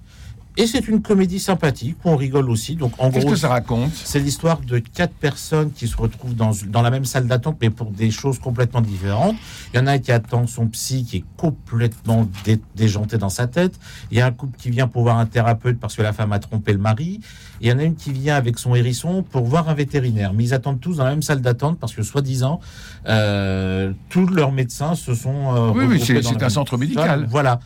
Et 0.58 0.66
c'est 0.66 0.86
une 0.86 1.00
comédie 1.00 1.40
sympathique, 1.40 1.96
où 2.04 2.10
on 2.10 2.16
rigole 2.16 2.50
aussi. 2.50 2.76
Donc, 2.76 2.92
en 2.98 3.10
Qu'est-ce 3.10 3.24
gros, 3.24 3.32
que 3.32 3.40
ça 3.40 3.48
raconte? 3.48 3.90
c'est 3.94 4.18
l'histoire 4.20 4.60
de 4.60 4.80
quatre 4.80 5.14
personnes 5.14 5.72
qui 5.72 5.88
se 5.88 5.96
retrouvent 5.96 6.34
dans, 6.34 6.50
dans 6.68 6.82
la 6.82 6.90
même 6.90 7.06
salle 7.06 7.26
d'attente, 7.26 7.56
mais 7.62 7.70
pour 7.70 7.90
des 7.90 8.10
choses 8.10 8.38
complètement 8.38 8.82
différentes. 8.82 9.34
Il 9.72 9.78
y 9.78 9.82
en 9.82 9.86
a 9.86 9.92
un 9.92 9.98
qui 9.98 10.12
attend 10.12 10.46
son 10.46 10.66
psy, 10.66 11.06
qui 11.06 11.16
est 11.16 11.24
complètement 11.38 12.28
dé- 12.44 12.60
déjanté 12.76 13.16
dans 13.16 13.30
sa 13.30 13.46
tête. 13.46 13.80
Il 14.10 14.18
y 14.18 14.20
a 14.20 14.26
un 14.26 14.30
couple 14.30 14.58
qui 14.58 14.68
vient 14.68 14.88
pour 14.88 15.04
voir 15.04 15.16
un 15.16 15.24
thérapeute 15.24 15.80
parce 15.80 15.96
que 15.96 16.02
la 16.02 16.12
femme 16.12 16.32
a 16.32 16.38
trompé 16.38 16.72
le 16.74 16.78
mari. 16.78 17.20
Il 17.62 17.68
y 17.68 17.72
en 17.72 17.78
a 17.78 17.84
une 17.84 17.96
qui 17.96 18.12
vient 18.12 18.36
avec 18.36 18.58
son 18.58 18.74
hérisson 18.74 19.22
pour 19.22 19.46
voir 19.46 19.70
un 19.70 19.74
vétérinaire. 19.74 20.34
Mais 20.34 20.44
ils 20.44 20.52
attendent 20.52 20.80
tous 20.80 20.96
dans 20.98 21.04
la 21.04 21.10
même 21.12 21.22
salle 21.22 21.40
d'attente 21.40 21.78
parce 21.78 21.94
que, 21.94 22.02
soi-disant, 22.02 22.60
euh, 23.08 23.92
tous 24.10 24.26
leurs 24.26 24.52
médecins 24.52 24.94
se 24.96 25.14
sont. 25.14 25.56
euh, 25.56 25.72
Oui, 25.74 25.86
oui, 25.88 25.98
c'est 26.04 26.42
un 26.42 26.48
centre 26.50 26.76
médical. 26.76 27.26
voilà. 27.30 27.58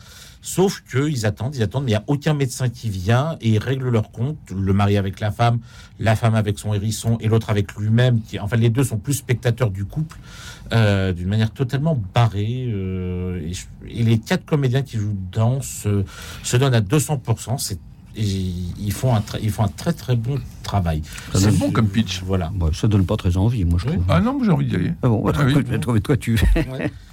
Sauf 0.47 0.81
qu'ils 0.89 1.25
attendent, 1.25 1.57
ils 1.57 1.61
attendent, 1.61 1.83
mais 1.83 1.91
il 1.91 1.95
n'y 1.95 1.99
a 1.99 2.05
aucun 2.07 2.33
médecin 2.33 2.69
qui 2.69 2.89
vient 2.89 3.35
et 3.41 3.49
ils 3.49 3.57
règlent 3.57 3.89
leur 3.89 4.11
compte. 4.11 4.37
Le 4.55 4.71
mari 4.71 4.95
avec 4.95 5.19
la 5.19 5.29
femme, 5.29 5.59
la 5.99 6.15
femme 6.15 6.35
avec 6.35 6.57
son 6.57 6.73
hérisson 6.73 7.17
et 7.19 7.27
l'autre 7.27 7.49
avec 7.49 7.75
lui-même. 7.75 8.21
Qui, 8.21 8.39
enfin, 8.39 8.55
les 8.55 8.69
deux 8.69 8.85
sont 8.85 8.97
plus 8.97 9.15
spectateurs 9.15 9.71
du 9.71 9.83
couple 9.83 10.17
euh, 10.71 11.11
d'une 11.11 11.27
manière 11.27 11.51
totalement 11.51 12.01
barrée. 12.13 12.65
euh, 12.69 13.51
et, 13.89 14.03
les 14.03 14.19
quatre 14.19 14.45
comédiens 14.45 14.83
qui 14.83 14.95
jouent 14.95 15.17
dedans 15.29 15.59
se, 15.59 16.05
se 16.43 16.55
donnent 16.55 16.75
à 16.75 16.81
200%. 16.81 17.57
C'est 17.57 17.79
ils 18.23 18.91
font 18.91 19.13
un, 19.15 19.21
très- 19.21 19.39
ils 19.41 19.51
font 19.51 19.63
un 19.63 19.67
très 19.69 19.93
très 19.93 20.15
bon 20.15 20.39
travail. 20.63 21.01
C'est 21.33 21.57
bon 21.57 21.71
comme 21.71 21.87
pitch. 21.87 22.21
Voilà. 22.25 22.51
Bon, 22.53 22.71
ça 22.73 22.87
donne 22.87 23.05
pas 23.05 23.15
très 23.17 23.37
envie, 23.37 23.63
moi, 23.65 23.79
je 23.81 23.85
trouve. 23.87 24.03
Ah 24.09 24.19
non, 24.19 24.33
moi, 24.33 24.41
j'ai 24.45 24.51
envie 24.51 24.65
d'y 24.65 24.75
aller. 24.75 24.91
Ah 25.01 25.07
bon, 25.07 25.23
Ah 25.33 25.39
oui. 25.45 25.53
toi, 25.53 25.77
toi, 25.79 25.99
toi, 25.99 26.17
tu... 26.17 26.37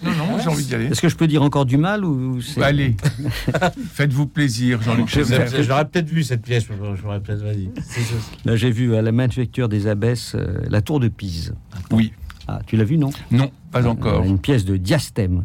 Non, 0.02 0.10
non, 0.10 0.26
moi, 0.30 0.38
j'ai 0.42 0.48
envie 0.48 0.64
d'y 0.64 0.74
aller. 0.74 0.86
Est-ce 0.86 1.00
que 1.02 1.08
je 1.08 1.16
peux 1.16 1.26
dire 1.26 1.42
encore 1.42 1.66
du 1.66 1.76
mal 1.76 2.04
ou 2.04 2.38
Bah, 2.56 2.66
allez, 2.66 2.96
faites-vous 3.92 4.26
plaisir, 4.26 4.82
Jean-Luc 4.82 5.08
Je-. 5.08 5.62
J'aurais 5.62 5.84
peut-être 5.86 6.08
vu 6.08 6.22
cette 6.22 6.42
pièce, 6.42 6.64
je 6.66 7.02
m'aurais 7.02 7.20
peut-être 7.20 7.44
juste- 7.46 8.44
Là, 8.44 8.56
j'ai 8.56 8.70
vu 8.70 8.94
à 8.96 9.02
la 9.02 9.12
manufacture 9.12 9.68
des 9.68 9.86
abbesses 9.86 10.34
euh, 10.34 10.58
la 10.68 10.80
tour 10.82 11.00
de 11.00 11.08
Pise. 11.08 11.54
Oui, 11.90 12.12
Ah, 12.48 12.60
tu 12.66 12.76
l'as 12.76 12.84
vu, 12.84 12.98
non? 12.98 13.10
Non, 13.30 13.50
pas 13.70 13.86
encore. 13.86 14.20
Euh, 14.22 14.24
Une 14.26 14.38
pièce 14.38 14.64
de 14.64 14.76
Diastème. 14.76 15.44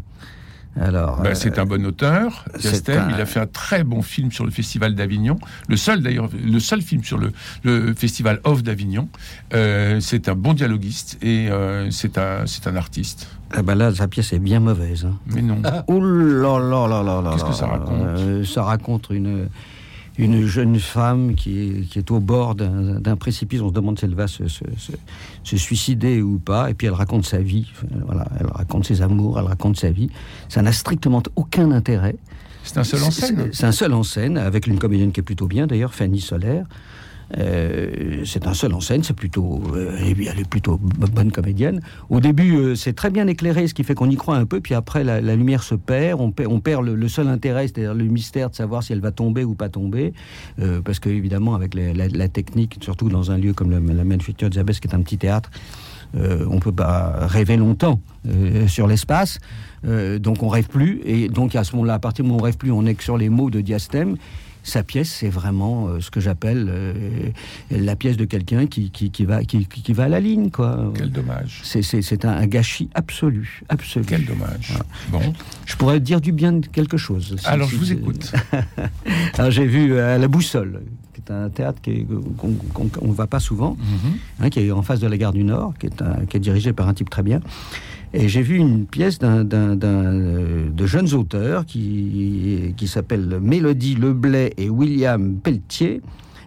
Alors, 0.79 1.21
euh, 1.25 1.33
c'est 1.33 1.57
un 1.59 1.65
bon 1.65 1.85
auteur. 1.85 2.45
c'est 2.57 2.69
Castel, 2.71 2.99
un- 2.99 3.09
il 3.09 3.19
a 3.21 3.25
fait 3.25 3.39
un 3.39 3.47
très 3.47 3.83
bon 3.83 4.01
film 4.01 4.31
sur 4.31 4.45
le 4.45 4.51
Festival 4.51 4.95
d'Avignon. 4.95 5.37
Le 5.67 5.75
seul 5.77 6.01
d'ailleurs, 6.01 6.29
le 6.33 6.59
seul 6.59 6.81
film 6.81 7.03
sur 7.03 7.17
le, 7.17 7.31
le 7.63 7.93
Festival 7.93 8.39
Off 8.43 8.63
d'Avignon. 8.63 9.09
Euh, 9.53 9.99
c'est 9.99 10.29
un 10.29 10.35
bon 10.35 10.53
dialoguiste 10.53 11.17
et 11.21 11.49
euh, 11.49 11.89
c'est 11.91 12.17
un, 12.17 12.45
c'est 12.45 12.67
un 12.67 12.75
artiste. 12.75 13.27
ah 13.51 13.61
bah 13.61 13.75
là, 13.75 13.93
sa 13.93 14.07
pièce 14.07 14.31
est 14.31 14.39
bien 14.39 14.59
mauvaise. 14.59 15.05
hein. 15.05 15.15
Mais 15.27 15.41
non. 15.41 15.61
Oh 15.87 15.99
là 15.99 16.59
là 16.59 16.87
là 16.87 17.03
là 17.03 17.21
là 17.21 17.31
Qu'est-ce 17.31 17.45
que 17.45 17.51
ça 17.53 17.67
raconte 17.67 18.01
Euh, 18.01 18.43
Ça 18.45 18.63
raconte 18.63 19.07
une, 19.09 19.49
une 20.23 20.45
jeune 20.45 20.79
femme 20.79 21.33
qui 21.35 21.59
est, 21.59 21.81
qui 21.89 21.97
est 21.99 22.11
au 22.11 22.19
bord 22.19 22.55
d'un 22.55 23.15
précipice. 23.15 23.61
On 23.61 23.69
se 23.69 23.73
demande 23.73 23.97
si 23.97 24.05
elle 24.05 24.15
va 24.15 24.27
se, 24.27 24.47
se- 24.47 24.63
se- 24.77 24.91
se 25.43 25.57
suicider 25.57 26.21
ou 26.21 26.39
pas. 26.39 26.69
Et 26.69 26.73
puis 26.73 26.87
elle 26.87 26.93
raconte 26.93 27.25
sa 27.25 27.39
vie. 27.39 27.71
Voilà, 28.05 28.27
elle 28.39 28.47
raconte 28.47 28.85
ses 28.85 29.01
amours, 29.01 29.39
elle 29.39 29.45
raconte 29.45 29.77
sa 29.77 29.91
vie. 29.91 30.09
Ça 30.49 30.61
n'a 30.61 30.71
strictement 30.71 31.23
aucun 31.35 31.71
intérêt. 31.71 32.15
C'est 32.63 32.77
un 32.77 32.83
seul 32.83 33.01
en 33.03 33.11
scène. 33.11 33.37
C'est 33.51 33.55
c'est 33.55 33.65
un 33.65 33.71
seul 33.71 33.93
en 33.93 34.03
scène, 34.03 34.37
avec 34.37 34.67
une 34.67 34.77
comédienne 34.77 35.11
qui 35.11 35.21
est 35.21 35.23
plutôt 35.23 35.47
bien 35.47 35.65
d'ailleurs, 35.67 35.93
Fanny 35.93 36.19
Solaire. 36.19 36.65
Euh, 37.37 38.23
c'est 38.25 38.47
un 38.47 38.53
seul 38.53 38.73
en 38.73 38.79
scène, 38.79 39.03
c'est 39.03 39.13
plutôt, 39.15 39.61
euh, 39.75 39.95
elle 39.99 40.39
est- 40.39 40.49
plutôt 40.49 40.79
bonne 40.79 41.31
comédienne. 41.31 41.79
Au 42.09 42.19
début, 42.19 42.55
euh, 42.57 42.75
c'est 42.75 42.93
très 42.93 43.11
bien 43.11 43.27
éclairé, 43.27 43.67
ce 43.67 43.73
qui 43.73 43.83
fait 43.83 43.93
qu'on 43.93 44.09
y 44.09 44.15
croit 44.15 44.35
un 44.37 44.45
peu, 44.45 44.61
puis 44.61 44.73
après, 44.73 45.03
la, 45.03 45.21
la 45.21 45.35
lumière 45.35 45.61
se 45.61 45.75
perd, 45.75 46.19
on 46.19 46.31
perd, 46.31 46.83
le, 46.85 47.07
seul 47.07 47.27
intérêt, 47.27 47.67
c'est-à-dire 47.67 47.93
le 47.93 48.05
mystère 48.05 48.49
de 48.49 48.55
savoir 48.55 48.81
si 48.81 48.93
elle 48.93 49.01
va 49.01 49.11
tomber 49.11 49.43
ou 49.43 49.53
pas 49.53 49.69
tomber, 49.69 50.13
euh, 50.59 50.81
parce 50.83 50.99
que 50.99 51.09
évidemment, 51.09 51.53
avec 51.53 51.75
la, 51.75 51.93
la- 51.93 52.07
la 52.07 52.27
technique, 52.29 52.77
surtout 52.81 53.09
dans 53.09 53.29
un 53.31 53.37
lieu 53.37 53.53
comme 53.53 53.69
le- 53.69 53.93
la 53.93 54.03
Manufacture 54.03 54.49
des 54.49 54.63
qui 54.63 54.87
est 54.87 54.95
un 54.95 55.01
petit 55.01 55.17
théâtre, 55.17 55.51
euh, 56.15 56.45
on 56.49 56.59
peut 56.59 56.71
pas 56.71 57.27
rêver 57.27 57.57
longtemps 57.57 57.99
sur 58.67 58.87
l'espace, 58.87 59.39
donc 60.19 60.43
on 60.43 60.49
rêve 60.49 60.67
plus, 60.67 61.01
et 61.05 61.29
donc 61.29 61.55
à 61.55 61.63
ce 61.63 61.73
moment-là, 61.75 61.93
à 61.95 61.99
partir 61.99 62.23
du 62.23 62.29
moment 62.29 62.39
où 62.39 62.43
on 62.43 62.45
rêve 62.45 62.57
plus, 62.57 62.71
on 62.71 62.85
est 62.85 62.95
que 62.95 63.03
sur 63.03 63.17
les 63.17 63.29
mots 63.29 63.49
de 63.49 63.61
diastème. 63.61 64.17
Sa 64.63 64.83
pièce, 64.83 65.09
c'est 65.09 65.29
vraiment 65.29 65.87
euh, 65.87 65.99
ce 66.01 66.11
que 66.11 66.19
j'appelle 66.19 66.67
euh, 66.69 66.93
la 67.71 67.95
pièce 67.95 68.17
de 68.17 68.25
quelqu'un 68.25 68.67
qui, 68.67 68.91
qui, 68.91 69.09
qui 69.09 69.25
va, 69.25 69.43
qui, 69.43 69.65
qui 69.65 69.93
va 69.93 70.03
à 70.03 70.07
la 70.09 70.19
ligne, 70.19 70.51
quoi. 70.51 70.91
Quel 70.95 71.11
dommage. 71.11 71.61
C'est- 71.63 71.81
C'est 71.81 72.01
c'est 72.01 72.25
un, 72.25 72.31
un 72.31 72.45
gâchis 72.45 72.89
absolu, 72.93 73.61
absolu. 73.69 74.05
Quel 74.07 74.25
dommage. 74.25 74.73
Bon, 75.11 75.21
Je 75.65 75.75
pourrais 75.75 75.99
dire 75.99 76.19
du 76.21 76.31
bien 76.33 76.51
de 76.53 76.67
quelque 76.67 76.97
chose. 76.97 77.35
si- 77.39 77.47
alors 77.47 77.67
si- 77.69 77.75
je 77.75 77.79
vous 77.79 77.91
écoute. 77.93 78.31
Alors 79.37 79.51
j'ai 79.51 79.65
vu 79.65 79.93
euh, 79.93 80.15
à 80.15 80.17
la 80.17 80.27
Boussole, 80.27 80.81
qui 81.13 81.21
est 81.21 81.31
un 81.31 81.49
théâtre 81.49 81.81
qu'on- 82.37 83.07
ne 83.07 83.13
va 83.13 83.27
pas 83.27 83.39
souvent, 83.39 83.75
Mhm. 83.79 84.11
hein, 84.41 84.49
qui 84.49 84.59
est 84.59 84.71
en 84.71 84.81
face 84.81 84.99
de 84.99 85.07
la 85.07 85.17
gare 85.17 85.33
du 85.33 85.43
Nord, 85.43 85.73
qui 85.79 85.85
est, 85.87 86.01
un- 86.01 86.25
qui 86.25 86.37
est 86.37 86.41
dirigé 86.41 86.73
par 86.73 86.87
un 86.89 86.93
type 86.93 87.09
très 87.09 87.23
bien. 87.23 87.39
Et 88.13 88.27
j'ai 88.27 88.41
vu 88.41 88.57
une 88.57 88.85
pièce 88.87 89.19
d'un, 89.19 89.45
euh, 89.51 90.69
de 90.69 90.85
jeunes 90.85 91.13
auteurs 91.13 91.65
qui, 91.65 92.73
qui 92.75 92.87
s'appelle 92.87 93.39
Mélodie 93.41 93.95
Leblay 93.95 94.53
et 94.57 94.69
William 94.69 95.35
Pelletier. 95.35 96.01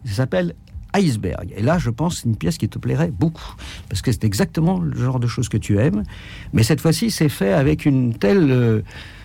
Ça 0.04 0.14
s'appelle 0.14 0.54
Iceberg. 0.92 1.52
Et 1.57 1.62
là, 1.62 1.78
je 1.78 1.90
pense, 1.90 2.19
c'est 2.19 2.28
une 2.28 2.37
pièce 2.37 2.59
qui 2.59 2.69
te 2.69 2.78
plairait 2.78 3.12
beaucoup. 3.12 3.54
Parce 3.88 4.02
que 4.02 4.11
c'est 4.11 4.25
exactement 4.25 4.81
le 4.81 4.97
genre 4.97 5.21
de 5.21 5.28
choses 5.28 5.49
que 5.49 5.57
tu 5.57 5.78
aimes. 5.78 6.02
Mais 6.52 6.64
cette 6.64 6.81
fois-ci, 6.81 7.11
c'est 7.11 7.28
fait 7.28 7.52
avec 7.52 7.87
une 7.87 8.14
telle. 8.14 8.50
euh, 8.50 8.83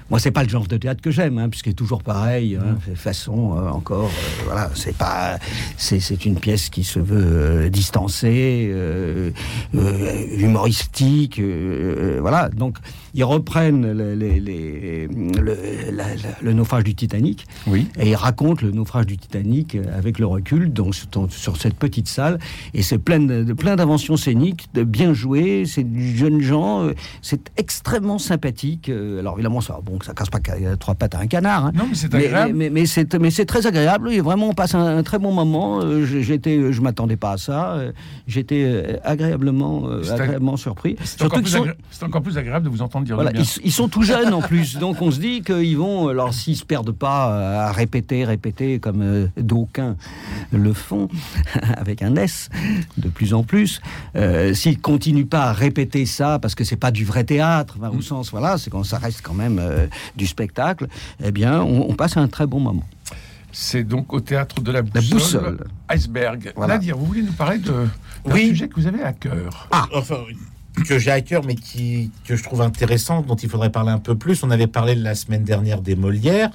moi, 0.09 0.19
c'est 0.19 0.31
pas 0.31 0.43
le 0.43 0.49
genre 0.49 0.67
de 0.67 0.77
théâtre 0.77 1.01
que 1.01 1.11
j'aime, 1.11 1.37
hein, 1.37 1.49
puisque 1.49 1.65
c'est 1.67 1.73
toujours 1.73 2.01
pareil, 2.03 2.55
hein, 2.55 2.77
de 2.87 2.95
façon 2.95 3.57
euh, 3.57 3.69
encore, 3.69 4.05
euh, 4.05 4.43
voilà, 4.45 4.69
c'est 4.75 4.95
pas, 4.95 5.37
c'est, 5.77 6.25
une 6.25 6.35
pièce 6.39 6.69
qui 6.69 6.83
se 6.83 6.99
veut 6.99 7.17
euh, 7.65 7.69
distancée, 7.69 8.71
humoristique, 10.37 11.41
voilà. 12.19 12.49
Donc, 12.49 12.77
ils 13.13 13.23
reprennent 13.23 13.91
le, 13.91 14.13
les- 14.15 14.39
les- 14.39 15.07
le, 15.07 15.57
la- 15.91 16.15
la- 16.15 16.37
le 16.41 16.53
naufrage 16.53 16.83
du 16.83 16.95
Titanic 16.95 17.45
Oui. 17.67 17.87
et 17.99 18.09
ils 18.09 18.15
racontent 18.15 18.65
le 18.65 18.71
naufrage 18.71 19.05
du 19.07 19.17
Titanic 19.17 19.77
avec 19.97 20.19
le 20.19 20.25
recul, 20.25 20.71
donc 20.71 20.95
sur, 20.95 21.57
cette 21.57 21.75
petite 21.75 22.07
salle, 22.07 22.39
et 22.73 22.81
c'est 22.83 22.97
plein 22.97 23.19
de, 23.19 23.53
plein 23.53 23.75
d'inventions 23.75 24.17
scéniques, 24.17 24.67
de 24.73 24.83
bien 24.83 25.13
joué, 25.13 25.65
c'est 25.65 25.83
du 25.83 26.15
jeune 26.15 26.41
gens, 26.41 26.83
euh, 26.83 26.93
c'est 27.21 27.51
extrêmement 27.57 28.19
sympathique. 28.19 28.89
Alors 28.89 29.33
évidemment, 29.35 29.61
ça, 29.61 29.79
bon, 29.83 29.96
ça 30.05 30.13
casse 30.13 30.29
pas 30.29 30.39
trois 30.79 30.95
pattes 30.95 31.15
à 31.15 31.19
un 31.19 31.27
canard. 31.27 31.65
hein. 31.67 31.71
Non, 31.75 31.85
mais 31.89 31.95
c'est 31.95 32.13
agréable. 32.13 32.53
mais, 32.55 32.69
mais 32.69 32.85
c'est 32.85 33.13
mais 33.19 33.31
c'est 33.31 33.45
très 33.45 33.65
agréable 33.67 34.11
et 34.11 34.21
vraiment 34.21 34.49
on 34.49 34.53
passe 34.53 34.75
un, 34.75 34.97
un 34.97 35.03
très 35.03 35.19
bon 35.19 35.31
moment. 35.31 35.79
Euh, 35.81 36.05
J'étais, 36.05 36.71
je 36.71 36.81
m'attendais 36.81 37.15
pas 37.17 37.31
à 37.33 37.37
ça. 37.37 37.71
euh, 37.73 37.91
J'étais 38.27 38.63
euh, 38.65 38.97
agréablement, 39.03 39.83
euh, 39.87 40.01
agréablement 40.11 40.57
surpris. 40.57 40.95
C'est 41.03 41.21
encore, 41.23 41.41
plus 41.41 41.49
sont- 41.51 41.63
agré- 41.65 41.75
c'est 41.91 42.03
encore 42.03 42.21
plus 42.21 42.37
agréable 42.37 42.65
de 42.65 42.69
vous 42.69 42.81
entendre 42.81 43.05
dire 43.05 43.15
voilà, 43.15 43.31
bien. 43.31 43.41
ils, 43.41 43.65
ils 43.65 43.71
sont 43.71 43.87
tout 43.87 44.03
jeunes 44.03 44.33
en 44.33 44.41
plus, 44.41 44.77
donc 44.79 45.01
on 45.01 45.11
se 45.11 45.19
dit 45.19 45.41
qu'ils 45.41 45.77
vont, 45.77 46.07
alors 46.09 46.33
s'ils 46.33 46.55
se 46.57 46.65
perdent 46.65 46.91
pas 46.91 47.31
euh, 47.31 47.59
à 47.67 47.71
répéter, 47.71 48.25
répéter 48.25 48.79
comme 48.79 49.01
euh, 49.01 49.27
d'aucuns 49.37 49.95
le 50.51 50.73
font, 50.73 51.07
avec 51.77 52.01
un 52.01 52.15
S 52.15 52.49
de 52.97 53.09
plus 53.09 53.33
en 53.33 53.43
plus, 53.43 53.81
euh, 54.15 54.53
s'ils 54.53 54.79
continuent 54.79 55.25
pas 55.25 55.45
à 55.45 55.53
répéter 55.53 56.05
ça 56.05 56.39
parce 56.39 56.55
que 56.55 56.63
c'est 56.63 56.75
pas 56.75 56.91
du 56.91 57.05
vrai 57.05 57.23
théâtre, 57.23 57.75
enfin, 57.79 57.87
Mm. 57.93 57.97
au 57.97 58.01
sens, 58.01 58.31
voilà, 58.31 58.57
c'est 58.57 58.69
quand 58.69 58.83
ça 58.83 58.97
reste 58.97 59.21
quand 59.23 59.33
même 59.33 59.59
euh, 59.61 59.86
du 60.15 60.27
spectacle, 60.27 60.87
eh 61.23 61.31
bien 61.31 61.61
on, 61.61 61.89
on 61.89 61.93
passe 61.95 62.17
un 62.17 62.27
très 62.27 62.45
bon 62.47 62.59
moment. 62.59 62.83
C'est 63.51 63.83
donc 63.83 64.13
au 64.13 64.19
théâtre 64.19 64.61
de 64.61 64.71
la 64.71 64.81
La 64.81 64.83
Boussole, 64.83 65.11
Boussole. 65.11 65.67
Iceberg. 65.89 66.51
Voilà. 66.55 66.75
Nadir, 66.75 66.97
vous 66.97 67.05
voulez 67.05 67.23
nous 67.23 67.31
parler 67.31 67.57
de 67.57 67.71
d'un 67.71 68.33
Oui. 68.33 68.49
sujet 68.49 68.67
que 68.67 68.75
vous 68.75 68.87
avez 68.87 69.01
à 69.03 69.13
cœur 69.13 69.67
Enfin, 69.93 70.17
que 70.83 70.99
j'ai 70.99 71.11
à 71.11 71.21
cœur, 71.21 71.43
mais 71.45 71.55
qui, 71.55 72.11
que 72.25 72.35
je 72.35 72.43
trouve 72.43 72.61
intéressant, 72.61 73.21
dont 73.21 73.35
il 73.35 73.49
faudrait 73.49 73.71
parler 73.71 73.91
un 73.91 73.99
peu 73.99 74.15
plus. 74.15 74.43
On 74.43 74.51
avait 74.51 74.67
parlé 74.67 74.95
la 74.95 75.15
semaine 75.15 75.43
dernière 75.43 75.81
des 75.81 75.95
Molières. 75.95 76.51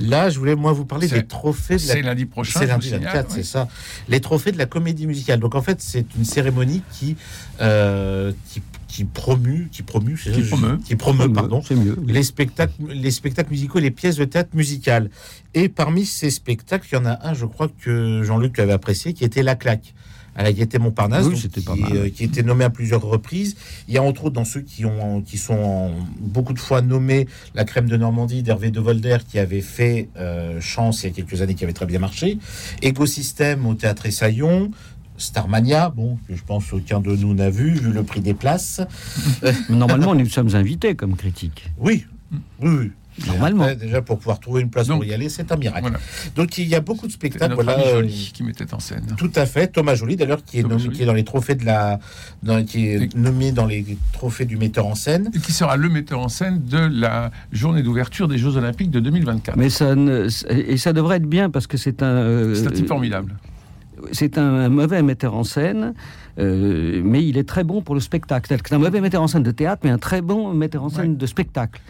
Là, 0.00 0.30
je 0.30 0.38
voulais, 0.38 0.54
moi, 0.54 0.72
vous 0.72 0.84
parler 0.86 1.06
des 1.08 1.24
trophées 1.26 1.76
de 1.76 1.86
la 1.86 1.92
C'est 1.94 2.02
lundi 2.02 2.24
prochain. 2.26 2.60
C'est 2.60 2.66
lundi 2.66 2.88
vous 2.88 2.94
signale, 2.96 3.12
24, 3.14 3.26
oui. 3.28 3.32
c'est 3.36 3.42
ça. 3.44 3.68
Les 4.08 4.20
trophées 4.20 4.52
de 4.52 4.58
la 4.58 4.66
comédie 4.66 5.06
musicale. 5.06 5.38
Donc 5.40 5.54
en 5.54 5.62
fait, 5.62 5.80
c'est 5.82 6.06
une 6.16 6.24
cérémonie 6.24 6.82
qui 6.92 7.16
euh, 7.60 8.32
qui, 8.48 8.62
qui 8.88 9.04
promue, 9.04 9.68
qui 9.70 9.82
promue, 9.82 10.14
Qui 10.16 10.32
je- 10.42 10.48
promeut. 10.48 10.78
qui 10.84 10.96
promeut, 10.96 11.30
pardon, 11.32 11.62
C'est 11.66 11.74
mieux. 11.76 11.96
oui. 11.98 12.12
les 12.12 12.22
spectacles, 12.22 12.72
les 12.88 13.10
spectacles 13.10 13.50
musicaux, 13.50 13.78
les 13.78 13.90
pièces 13.90 14.16
de 14.16 14.24
théâtre 14.24 14.50
musicales. 14.54 15.10
Et 15.54 15.68
parmi 15.68 16.04
ces 16.06 16.30
spectacles, 16.30 16.88
il 16.90 16.94
y 16.94 16.98
en 16.98 17.04
a 17.06 17.18
un, 17.28 17.34
je 17.34 17.44
crois 17.46 17.68
que 17.82 18.22
Jean-Luc 18.22 18.58
avait 18.58 18.72
apprécié, 18.72 19.12
qui 19.12 19.24
était 19.24 19.42
La 19.42 19.54
Claque 19.56 19.94
à 20.34 20.42
la 20.42 20.52
Gaîté 20.52 20.78
Montparnasse, 20.78 21.24
Oui, 21.26 21.32
donc 21.32 21.40
c'était 21.42 21.60
qui, 21.60 21.80
mal. 21.80 21.92
euh, 21.96 22.08
qui 22.08 22.24
était 22.24 22.42
nommé 22.42 22.64
à 22.64 22.70
plusieurs 22.70 23.02
reprises. 23.02 23.56
Il 23.88 23.94
y 23.94 23.98
a 23.98 24.02
entre 24.02 24.24
autres 24.24 24.34
dans 24.34 24.44
ceux 24.44 24.60
qui 24.62 24.84
ont, 24.86 25.20
qui 25.20 25.36
sont 25.38 25.92
beaucoup 26.20 26.54
de 26.54 26.58
fois 26.58 26.80
nommés 26.82 27.26
La 27.54 27.64
Crème 27.64 27.88
de 27.88 27.96
Normandie 27.96 28.42
d'Hervé 28.42 28.70
de 28.70 28.80
Volder, 28.80 29.18
qui 29.28 29.38
avait 29.38 29.60
fait 29.60 30.08
euh, 30.16 30.60
Chance 30.60 31.02
il 31.02 31.08
y 31.08 31.10
a 31.10 31.14
quelques 31.14 31.42
années, 31.42 31.54
qui 31.54 31.64
avait 31.64 31.72
très 31.72 31.86
bien 31.86 31.98
marché. 31.98 32.38
Écosystème 32.82 33.66
au 33.66 33.74
Théâtre 33.74 34.06
Essaillon. 34.06 34.70
Starmania, 35.18 35.90
bon, 35.90 36.18
que 36.26 36.34
je 36.34 36.42
pense 36.42 36.72
aucun 36.72 36.98
de 36.98 37.14
nous 37.14 37.32
n'a 37.34 37.48
vu, 37.50 37.74
vu 37.74 37.92
le 37.92 38.02
prix 38.02 38.20
des 38.20 38.34
places. 38.34 38.80
Normalement, 39.68 40.14
nous 40.14 40.28
sommes 40.28 40.54
invités 40.56 40.96
comme 40.96 41.14
critique. 41.16 41.70
Oui, 41.78 42.06
oui, 42.60 42.70
oui. 42.76 42.90
Normalement. 43.26 43.64
Après, 43.64 43.76
déjà, 43.76 44.02
pour 44.02 44.18
pouvoir 44.18 44.40
trouver 44.40 44.62
une 44.62 44.70
place 44.70 44.86
Donc, 44.88 44.98
pour 44.98 45.04
y 45.04 45.12
aller, 45.14 45.28
c'est 45.28 45.50
un 45.52 45.56
miracle. 45.56 45.82
Voilà. 45.82 45.98
Donc, 46.36 46.58
il 46.58 46.66
y 46.68 46.74
a 46.74 46.80
beaucoup 46.80 47.06
de 47.06 47.12
spectacles. 47.12 47.50
notre 47.50 47.62
Voilà, 47.62 47.78
ami 47.80 47.88
euh, 47.88 47.94
Joly 48.00 48.30
qui 48.34 48.42
mettait 48.42 48.72
en 48.74 48.78
scène. 48.80 49.06
tout 49.16 49.30
à 49.36 49.46
fait. 49.46 49.68
Thomas 49.68 49.94
Joly, 49.94 50.16
d'ailleurs, 50.16 50.44
qui 50.44 50.58
est, 50.58 50.62
nommé, 50.62 50.78
Joly. 50.82 50.96
qui 50.96 51.02
est 51.02 51.06
dans 51.06 51.12
les 51.12 51.24
trophées 51.24 51.54
de 51.54 51.64
la, 51.64 51.98
dans- 52.42 52.64
qui 52.64 52.86
est 52.88 53.02
Et- 53.04 53.08
nommé 53.18 53.52
dans 53.52 53.66
les 53.66 53.96
trophées 54.12 54.44
du 54.46 54.56
metteur 54.56 54.86
en 54.86 54.94
scène. 54.94 55.30
Et 55.34 55.38
qui 55.38 55.52
sera 55.52 55.76
le 55.76 55.88
metteur 55.88 56.20
en 56.20 56.28
scène 56.28 56.62
de 56.64 56.78
la 56.78 57.30
journée 57.52 57.82
d'ouverture 57.82 58.28
des 58.28 58.38
Jeux 58.38 58.56
Olympiques 58.56 58.90
de 58.90 59.00
2024. 59.00 59.56
Mais 59.56 59.70
ça 59.70 59.94
ne- 59.94 60.28
et 60.50 60.76
ça 60.76 60.92
devrait 60.92 61.16
être 61.16 61.28
bien 61.28 61.50
parce 61.50 61.66
que 61.66 61.76
c'est 61.76 62.02
un. 62.02 62.06
euh, 62.06 62.54
C'est 62.54 62.66
un 62.66 62.70
type 62.70 62.88
formidable. 62.88 63.34
c'est 64.12 64.36
un, 64.38 64.68
mauvais 64.68 65.02
metteur 65.02 65.34
en 65.34 65.44
scène, 65.44 65.94
euh, 66.38 67.00
mais 67.04 67.24
il 67.24 67.38
est 67.38 67.48
très 67.48 67.62
bon 67.62 67.82
pour 67.82 67.94
le 67.94 68.00
spectacle. 68.00 68.46
C'est 68.48 68.72
un 68.74 68.78
mauvais 68.78 69.00
metteur 69.00 69.22
en 69.22 69.28
scène 69.28 69.42
de 69.42 69.50
théâtre, 69.52 69.82
mais 69.84 69.90
un 69.90 69.98
très 69.98 70.22
bon 70.22 70.52
metteur 70.54 70.82
en 70.82 70.88
scène 70.88 71.10
Ouais. 71.12 71.16
de 71.16 71.26
spectacle. 71.26 71.80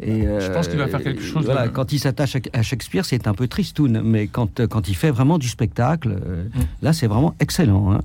Et, 0.00 0.22
Je 0.22 0.52
pense 0.52 0.68
qu'il 0.68 0.78
va 0.78 0.88
faire 0.88 1.02
quelque 1.02 1.22
chose 1.22 1.46
de- 1.46 1.68
Quand 1.68 1.92
il 1.92 1.98
s'attache 1.98 2.36
à, 2.52 2.62
Shakespeare, 2.62 3.04
c'est 3.04 3.26
un 3.26 3.34
peu 3.34 3.46
tristoun, 3.48 4.02
mais 4.02 4.26
quand, 4.26 4.60
euh, 4.60 4.66
quand 4.66 4.88
il 4.88 4.94
fait 4.96 5.10
vraiment 5.10 5.38
du 5.38 5.48
spectacle, 5.48 6.16
euh, 6.26 6.44
Mm. 6.44 6.60
là, 6.82 6.92
c'est 6.92 7.06
vraiment 7.06 7.34
excellent. 7.40 7.92
hein. 7.92 8.00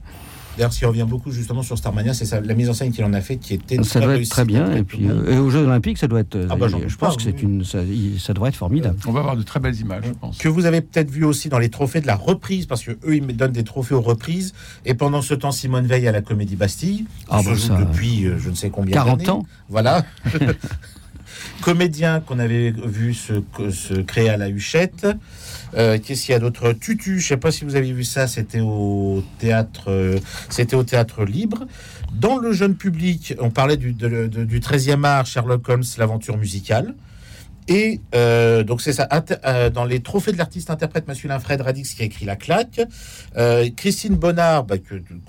D'ailleurs, 0.57 0.73
s'il 0.73 0.87
revient 0.87 1.05
beaucoup 1.07 1.31
justement 1.31 1.63
sur 1.63 1.77
Starmania, 1.77 2.13
c'est 2.13 2.45
la 2.45 2.53
mise 2.53 2.69
en 2.69 2.73
scène 2.73 2.91
qu'il 2.91 3.05
en 3.05 3.13
a 3.13 3.21
fait 3.21 3.37
qui 3.37 3.53
était 3.53 3.81
Ça 3.83 4.01
doit 4.01 4.17
être 4.17 4.27
très 4.27 4.43
bien. 4.43 4.75
Et 4.75 4.83
puis, 4.83 5.07
euh, 5.07 5.33
et 5.35 5.37
aux 5.37 5.49
Jeux 5.49 5.63
Olympiques, 5.65 5.97
ça 5.97 6.07
doit 6.09 6.19
être. 6.19 6.37
Ah 6.49 6.57
bah, 6.57 6.67
je 6.67 6.75
pense 6.97 7.11
pas, 7.11 7.15
que 7.15 7.21
c'est 7.21 7.41
une, 7.41 7.63
ça, 7.63 7.79
ça 8.19 8.33
devrait 8.33 8.49
être 8.49 8.57
formidable. 8.57 8.97
On 9.07 9.13
va 9.13 9.21
avoir 9.21 9.37
de 9.37 9.43
très 9.43 9.61
belles 9.61 9.79
images, 9.79 10.03
je 10.05 10.11
pense. 10.11 10.37
que 10.37 10.49
vous 10.49 10.65
avez 10.65 10.81
peut-être 10.81 11.09
vu 11.11 11.23
aussi 11.23 11.47
dans 11.47 11.59
les 11.59 11.69
trophées 11.69 12.01
de 12.01 12.07
la 12.07 12.17
reprise, 12.17 12.65
parce 12.65 12.83
que 12.83 12.91
eux 12.91 13.15
ils 13.15 13.23
me 13.23 13.31
donnent 13.31 13.53
des 13.53 13.63
trophées 13.63 13.95
aux 13.95 14.01
reprises. 14.01 14.53
Et 14.85 14.95
pendant 14.95 15.21
ce 15.21 15.33
temps, 15.33 15.51
Simone 15.53 15.85
Veil 15.87 16.05
à 16.09 16.11
la 16.11 16.21
Comédie 16.21 16.57
Bastille, 16.57 17.05
Ah 17.29 17.37
qui 17.37 17.43
se 17.45 17.49
bah 17.51 17.55
joue 17.55 17.61
ça- 17.61 17.77
depuis 17.79 18.25
euh, 18.27 18.37
je 18.37 18.49
ne 18.49 18.55
sais 18.55 18.69
combien 18.69 18.93
40 18.93 19.19
d'années. 19.19 19.29
ans. 19.29 19.45
Voilà. 19.69 20.03
Comédien 21.61 22.19
qu'on 22.21 22.39
avait 22.39 22.71
vu 22.71 23.13
se, 23.13 23.33
créer 24.01 24.29
à 24.29 24.37
la 24.37 24.49
Huchette. 24.49 25.07
Euh, 25.77 25.97
Qu'est-ce 26.03 26.25
qu'il 26.25 26.33
y 26.33 26.35
a 26.35 26.39
d'autre? 26.39 26.73
Tutu, 26.73 27.19
je 27.19 27.27
sais 27.27 27.37
pas 27.37 27.51
si 27.51 27.65
vous 27.65 27.75
avez 27.75 27.91
vu 27.91 28.03
ça, 28.03 28.27
c'était 28.27 28.59
au 28.61 29.23
théâtre, 29.39 29.85
euh, 29.91 30.17
c'était 30.49 30.75
au 30.75 30.83
théâtre 30.83 31.23
libre. 31.25 31.65
Dans 32.13 32.37
le 32.37 32.51
jeune 32.53 32.75
public, 32.75 33.35
on 33.39 33.49
parlait 33.51 33.77
du, 33.77 33.93
de- 33.93 34.27
du 34.27 34.59
13e 34.59 35.03
art, 35.05 35.25
Sherlock 35.25 35.67
Holmes, 35.69 35.83
l'aventure 35.97 36.37
musicale. 36.37 36.95
Et 37.69 38.01
euh, 38.15 38.63
donc 38.63 38.81
c'est 38.81 38.93
ça. 38.93 39.07
Euh, 39.45 39.69
dans 39.69 39.85
les 39.85 39.99
trophées 39.99 40.31
de 40.31 40.37
l'artiste 40.37 40.71
interprète 40.71 41.07
masculin, 41.07 41.37
Fred 41.37 41.61
Radix 41.61 41.93
qui 41.93 42.01
a 42.01 42.05
écrit 42.05 42.25
La 42.25 42.35
Claque, 42.35 42.81
Euh, 43.37 43.69
Christine 43.75 44.15
Bonnard, 44.15 44.63
bah, 44.63 44.77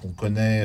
qu'on 0.00 0.08
connaît, 0.08 0.64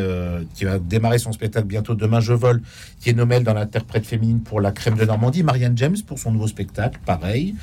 qui 0.54 0.64
va 0.64 0.80
démarrer 0.80 1.20
son 1.20 1.34
spectacle 1.34 1.68
bientôt 1.68 1.94
Demain 1.94 2.22
je 2.22 2.32
vole, 2.32 2.62
qui 3.02 3.10
est 3.10 3.14
nommée 3.14 3.42
dans 3.42 3.54
l'interprète 3.54 4.06
féminine 4.06 4.40
pour 4.40 4.62
La 4.62 4.72
Crème 4.72 4.96
de 4.96 5.04
Normandie, 5.04 5.44
Marianne 5.44 5.78
James 5.78 5.98
pour 6.08 6.18
son 6.18 6.32
nouveau 6.32 6.48
spectacle, 6.48 6.98
pareil. 7.06 7.56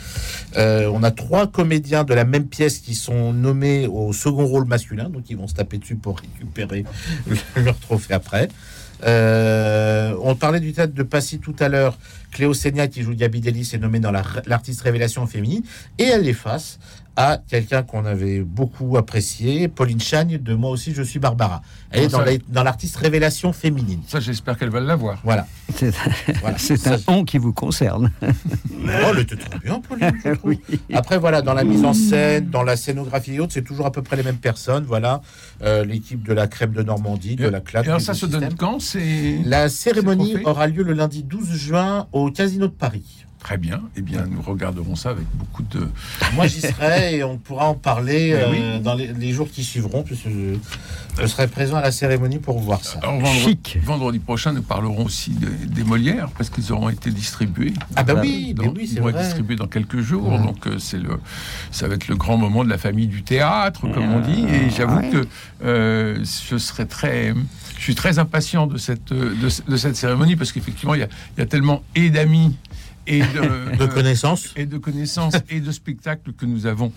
On 0.57 1.03
a 1.03 1.11
trois 1.11 1.47
comédiens 1.47 2.05
de 2.05 2.13
la 2.13 2.25
même 2.25 2.47
pièce 2.47 2.79
qui 2.79 2.95
sont 2.95 3.33
nommés 3.33 3.87
au 3.87 4.13
second 4.13 4.45
rôle 4.47 4.67
masculin, 4.67 5.09
donc 5.09 5.31
ils 5.31 5.39
vont 5.39 5.49
se 5.49 5.55
taper 5.55 5.79
dessus 5.79 5.97
pour 5.97 6.19
récupérer 6.19 6.85
leur 7.57 7.79
trophée 7.79 8.13
après. 8.13 8.49
Euh, 9.05 10.15
on 10.23 10.35
parlait 10.35 10.61
du 10.61 10.73
théâtre 10.73 10.95
de 10.95 11.03
Passy 11.03 11.39
tout 11.39 11.57
à 11.59 11.69
l'heure. 11.69 11.99
Cléo 12.31 12.55
Seigna, 12.55 12.87
qui 12.89 13.03
joue 13.03 13.15
Gabi 13.15 13.41
Delis, 13.41 13.71
est 13.75 13.79
nommée 13.79 14.01
dans 14.01 14.11
la- 14.13 14.23
l'artiste 14.47 14.81
révélation 14.83 15.27
féminine. 15.27 15.63
Et 15.99 16.05
elle 16.05 16.23
les 16.23 16.33
face 16.35 16.79
à 17.17 17.39
quelqu'un 17.47 17.83
qu'on 17.83 18.05
avait 18.07 18.41
beaucoup 18.41 18.97
apprécié, 18.97 19.69
Pauline 19.69 20.01
Chagne, 20.01 20.39
de 20.39 20.55
Moi 20.55 20.71
aussi, 20.71 20.95
je 20.95 21.03
suis 21.03 21.19
Barbara. 21.19 21.61
Elle 21.91 22.05
est 22.05 22.09
dans 22.09 22.21
la- 22.23 22.65
l'artiste 22.65 22.97
révélation 22.97 23.53
féminine. 23.53 24.01
Ça, 24.09 24.19
j'espère 24.19 24.57
qu'elle 24.57 24.71
va 24.71 24.81
l'avoir. 24.81 25.19
Voilà. 25.23 25.47
C'est 25.75 25.93
Voilà. 26.41 26.57
c'est 26.59 26.77
Ça, 26.79 26.95
un 26.95 26.99
on 27.09 27.25
qui 27.25 27.37
vous 27.39 27.53
concerne. 27.53 28.11
Oh, 28.23 28.27
elle 29.13 29.19
était 29.21 29.37
très 29.37 29.59
bien, 29.59 29.81
Pauline. 29.81 30.13
trouve. 30.39 30.55
Après, 30.95 31.19
voilà, 31.19 31.43
dans 31.43 31.55
la 31.55 31.65
mise 31.65 31.85
en 31.85 31.93
scène, 31.93 32.49
dans 32.49 32.63
la 32.63 32.77
scénographie 32.77 33.35
et 33.35 33.41
autres, 33.41 33.53
c'est 33.53 33.63
toujours 33.63 33.85
à 33.87 33.93
peu 33.93 34.03
près 34.03 34.17
les 34.17 34.23
mêmes 34.23 34.37
personnes. 34.39 34.85
Voilà, 34.85 35.21
Euh, 35.63 35.85
l'équipe 35.85 36.27
de 36.27 36.33
la 36.33 36.47
crème 36.49 36.73
de 36.73 36.83
Normandie, 36.83 37.37
de 37.37 37.47
la 37.47 37.61
claque. 37.61 37.85
Et 37.87 37.89
alors, 37.89 38.01
ça 38.01 38.15
se 38.15 38.21
système. 38.27 38.41
donne 38.41 38.55
quand? 38.57 38.81
C'est 38.81 39.39
La 39.45 39.69
cérémonie 39.69 40.37
aura 40.45 40.67
lieu 40.67 40.83
le 40.83 40.93
lundi 40.95 41.23
12 41.23 41.53
juin 41.53 42.07
au 42.13 42.31
Casino 42.31 42.67
de 42.67 42.73
Paris. 42.73 43.25
Très 43.43 43.59
bien. 43.59 43.83
Eh 43.97 44.03
bien, 44.03 44.25
nous 44.31 44.41
regarderons 44.41 44.95
ça 44.95 45.11
avec 45.11 45.27
beaucoup 45.35 45.63
de. 45.65 45.89
Moi, 46.35 46.47
j'y 46.47 46.61
serai 46.61 47.17
et 47.17 47.25
on 47.25 47.39
pourra 47.39 47.67
en 47.67 47.75
parler 47.75 48.33
Mais 48.35 48.43
euh, 48.43 48.77
oui. 48.77 48.81
dans 48.83 48.95
les, 48.95 49.09
les 49.13 49.33
jours 49.33 49.51
qui 49.51 49.65
suivront, 49.65 50.03
puisque 50.05 50.29
je, 50.29 50.55
je 51.21 51.27
serai 51.27 51.49
présent 51.49 51.77
à 51.77 51.83
la 51.83 51.91
cérémonie 51.93 52.39
pour 52.39 52.59
voir 52.61 52.85
ça. 52.85 53.01
Alors, 53.03 53.19
vendredi, 53.19 53.41
Chic. 53.43 53.79
vendredi 53.83 54.19
prochain, 54.21 54.53
nous 54.53 54.63
parlerons 54.63 55.05
aussi 55.05 55.31
de- 55.33 55.49
des 55.67 55.83
Molières 55.85 56.29
parce 56.39 56.51
qu'ils 56.51 56.73
auront 56.73 56.89
été 56.89 57.11
distribués. 57.11 57.75
Ah 57.97 58.05
bah 58.05 58.15
Voilà. 58.15 58.29
oui, 58.29 58.55
Donc, 58.55 58.75
oui, 58.77 58.83
ils 58.85 58.95
c'est 58.95 59.01
vont 59.01 59.09
être 59.09 59.17
vrai. 59.17 59.25
distribués 59.25 59.57
dans 59.57 59.67
quelques 59.67 60.01
jours, 60.01 60.39
donc 60.39 60.67
euh, 60.67 60.79
c'est 60.79 60.99
le, 60.99 61.19
ça 61.73 61.89
va 61.89 61.95
être 61.97 62.07
le 62.09 62.17
grand 62.17 62.37
moment 62.37 62.65
de 62.65 62.71
la 62.71 62.79
famille 62.79 63.09
du 63.09 63.23
théâtre, 63.25 63.83
comme 63.93 64.09
on 64.13 64.21
dit. 64.21 64.45
Et 64.47 64.71
j'avoue 64.71 64.99
ouais. 64.99 65.11
que 65.11 65.27
euh, 65.65 66.25
je 66.49 66.57
serais 66.59 66.87
très, 66.87 67.35
je 67.77 67.83
suis 67.83 67.95
très 67.97 68.19
impatient 68.21 68.67
de 68.69 68.79
cette, 68.79 69.11
euh, 69.11 69.35
de, 69.35 69.49
ce- 69.49 69.63
de 69.63 69.77
cette 69.77 69.97
cérémonie 69.97 70.37
parce 70.37 70.53
qu'effectivement, 70.53 70.95
il 70.95 71.01
y 71.01 71.05
a, 71.05 71.09
il 71.37 71.41
y 71.41 71.43
a 71.43 71.47
tellement 71.47 71.83
et 71.97 72.11
d'amis 72.11 72.57
et 73.07 73.21
de, 73.21 73.77
De 73.77 73.87
connaissances. 73.87 74.53
et 74.57 74.67
de 74.67 74.79
connaissances 74.79 75.35
et 75.51 75.61
de 75.61 75.71
spectacles 75.73 76.33
que 76.33 76.47
nous 76.47 76.67
avons 76.67 76.93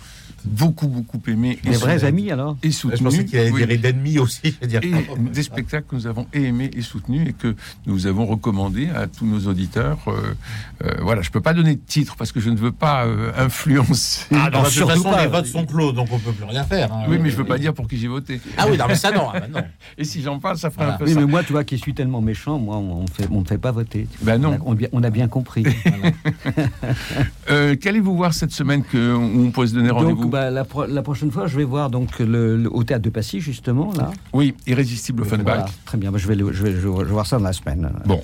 beaucoup 0.45 0.87
beaucoup 0.87 1.19
aimé 1.27 1.57
Les 1.63 1.71
vrais 1.77 2.03
amis, 2.03 2.31
alors 2.31 2.55
et 2.61 2.69
Je 2.69 2.75
soutenus. 2.75 3.01
pensais 3.01 3.25
qu'il 3.25 3.39
allait 3.39 3.51
Oui. 3.51 3.65
dire 3.65 3.79
d'ennemis 3.79 4.19
aussi. 4.19 4.39
Je 4.43 4.61
veux 4.61 4.67
dire. 4.67 4.81
Et 4.83 4.91
des 5.31 5.43
spectacles 5.43 5.87
que 5.89 5.95
nous 5.95 6.05
avons 6.07 6.27
aimés 6.33 6.69
et 6.73 6.81
soutenus 6.81 7.27
et 7.29 7.33
que 7.33 7.55
nous 7.87 8.05
avons 8.07 8.25
recommandés 8.25 8.89
à 8.89 9.07
tous 9.07 9.25
nos 9.25 9.47
auditeurs. 9.47 9.97
Euh, 10.07 10.35
euh, 10.83 10.91
voilà, 11.01 11.21
je 11.23 11.31
peux 11.31 11.41
pas 11.41 11.53
donner 11.53 11.75
de 11.75 11.81
titre 11.85 12.15
parce 12.15 12.31
que 12.31 12.39
je 12.39 12.49
ne 12.51 12.57
veux 12.57 12.71
pas 12.71 13.05
euh, 13.05 13.31
influencer. 13.37 14.25
Ah, 14.31 14.49
non, 14.51 14.61
de 14.63 14.65
toute 14.69 14.87
façon, 14.87 15.03
pas. 15.09 15.23
les 15.23 15.27
votes 15.31 15.47
sont 15.47 15.65
clos, 15.65 15.91
donc 15.91 16.09
on 16.11 16.19
peut 16.19 16.31
plus 16.31 16.45
rien 16.45 16.63
faire. 16.63 16.93
hein. 16.93 17.05
oui, 17.09 17.17
mais 17.19 17.29
je 17.31 17.35
veux 17.37 17.45
pas 17.45 17.57
dire 17.57 17.73
pour 17.73 17.87
qui 17.87 17.97
j'ai 17.97 18.07
voté. 18.07 18.39
Ah 18.57 18.65
oui, 18.69 18.77
non, 18.77 18.85
mais 18.87 18.95
ça 18.95 19.11
non. 19.11 19.29
ah 19.33 19.39
bah 19.39 19.47
non. 19.51 19.61
Et 19.97 20.03
si 20.03 20.21
j'en 20.21 20.39
parle, 20.39 20.57
ça 20.57 20.69
ferait 20.69 20.83
Voilà. 20.85 20.95
un 20.95 20.97
peu 20.99 21.05
Oui, 21.05 21.13
ça. 21.13 21.19
mais 21.19 21.25
moi, 21.25 21.43
tu 21.43 21.53
vois, 21.53 21.63
qui 21.63 21.77
suis 21.79 21.93
tellement 21.95 22.21
méchant, 22.21 22.59
moi, 22.59 22.77
on 22.77 23.01
ne 23.03 23.07
fait, 23.07 23.27
on 23.31 23.39
me 23.41 23.45
fait 23.45 23.57
pas 23.57 23.71
voter. 23.71 24.07
Ben 24.21 24.37
non. 24.37 24.53
A, 24.53 24.57
on 24.91 25.03
a 25.03 25.09
bien 25.09 25.27
compris. 25.27 25.63
Euh, 27.49 27.75
Qu'allez-vous 27.75 28.15
voir 28.15 28.33
cette 28.33 28.51
semaine 28.51 28.83
que 28.83 29.13
on 29.15 29.51
peut 29.51 29.67
se 29.67 29.73
donner 29.75 29.89
rendez-vous 29.91 30.29
bah, 30.29 30.49
la, 30.49 30.65
pro- 30.65 30.85
la 30.87 31.01
prochaine 31.03 31.31
fois, 31.31 31.47
je 31.47 31.55
vais 31.57 31.63
voir 31.63 31.89
donc 31.89 32.17
le, 32.19 32.57
le- 32.57 32.73
au 32.73 32.83
théâtre 32.83 33.03
de 33.03 33.09
Passy, 33.09 33.39
justement, 33.39 33.93
là. 33.93 34.11
Oui, 34.33 34.55
irrésistible 34.65 35.21
Offenbach. 35.21 35.43
Voilà, 35.57 35.65
très 35.85 35.97
bien. 35.97 36.11
Bah, 36.11 36.17
je, 36.17 36.27
vais 36.27 36.35
le- 36.35 36.51
je, 36.51 36.63
vais, 36.63 36.71
je 36.71 36.87
vais 36.87 37.03
voir 37.05 37.27
ça 37.27 37.37
dans 37.37 37.43
la 37.43 37.53
semaine. 37.53 37.89
Bon. 38.05 38.21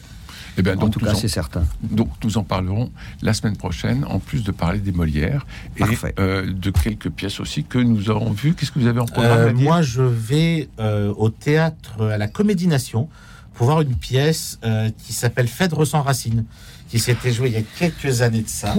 Eh 0.57 0.63
bien, 0.63 0.73
en 0.73 0.77
donc, 0.81 0.91
tout 0.93 0.99
cas, 0.99 1.13
c'est 1.13 1.29
certain. 1.29 1.63
Donc 1.81 2.09
nous 2.25 2.37
en 2.37 2.43
parlerons 2.43 2.91
la 3.21 3.33
semaine 3.33 3.55
prochaine, 3.55 4.03
en 4.05 4.19
plus 4.19 4.43
de 4.43 4.51
parler 4.51 4.79
des 4.79 4.91
Molières 4.91 5.45
et 5.77 5.83
euh, 6.19 6.51
de 6.51 6.71
quelques 6.71 7.09
pièces 7.09 7.39
aussi 7.39 7.63
que 7.63 7.77
nous 7.77 8.09
aurons 8.09 8.31
vues. 8.31 8.53
Qu'est-ce 8.53 8.71
que 8.71 8.79
vous 8.79 8.87
avez 8.87 8.99
en 8.99 9.05
programme 9.05 9.39
Euh, 9.49 9.53
moi, 9.53 9.81
je 9.81 10.01
vais 10.01 10.67
euh, 10.79 11.13
au 11.15 11.29
théâtre 11.29 12.01
à 12.03 12.17
la 12.17 12.27
Comédie 12.27 12.67
Nation 12.67 13.07
pour 13.53 13.65
voir 13.67 13.81
une 13.81 13.95
pièce 13.95 14.59
euh, 14.63 14.89
qui 15.05 15.13
s'appelle 15.13 15.47
Phèdre 15.47 15.85
sans 15.85 16.01
racines, 16.01 16.45
qui 16.89 16.99
s'était 16.99 17.31
jouée 17.31 17.49
il 17.49 17.53
y 17.53 17.57
a 17.57 17.61
quelques 17.79 18.21
années 18.21 18.41
de 18.41 18.49
ça, 18.49 18.75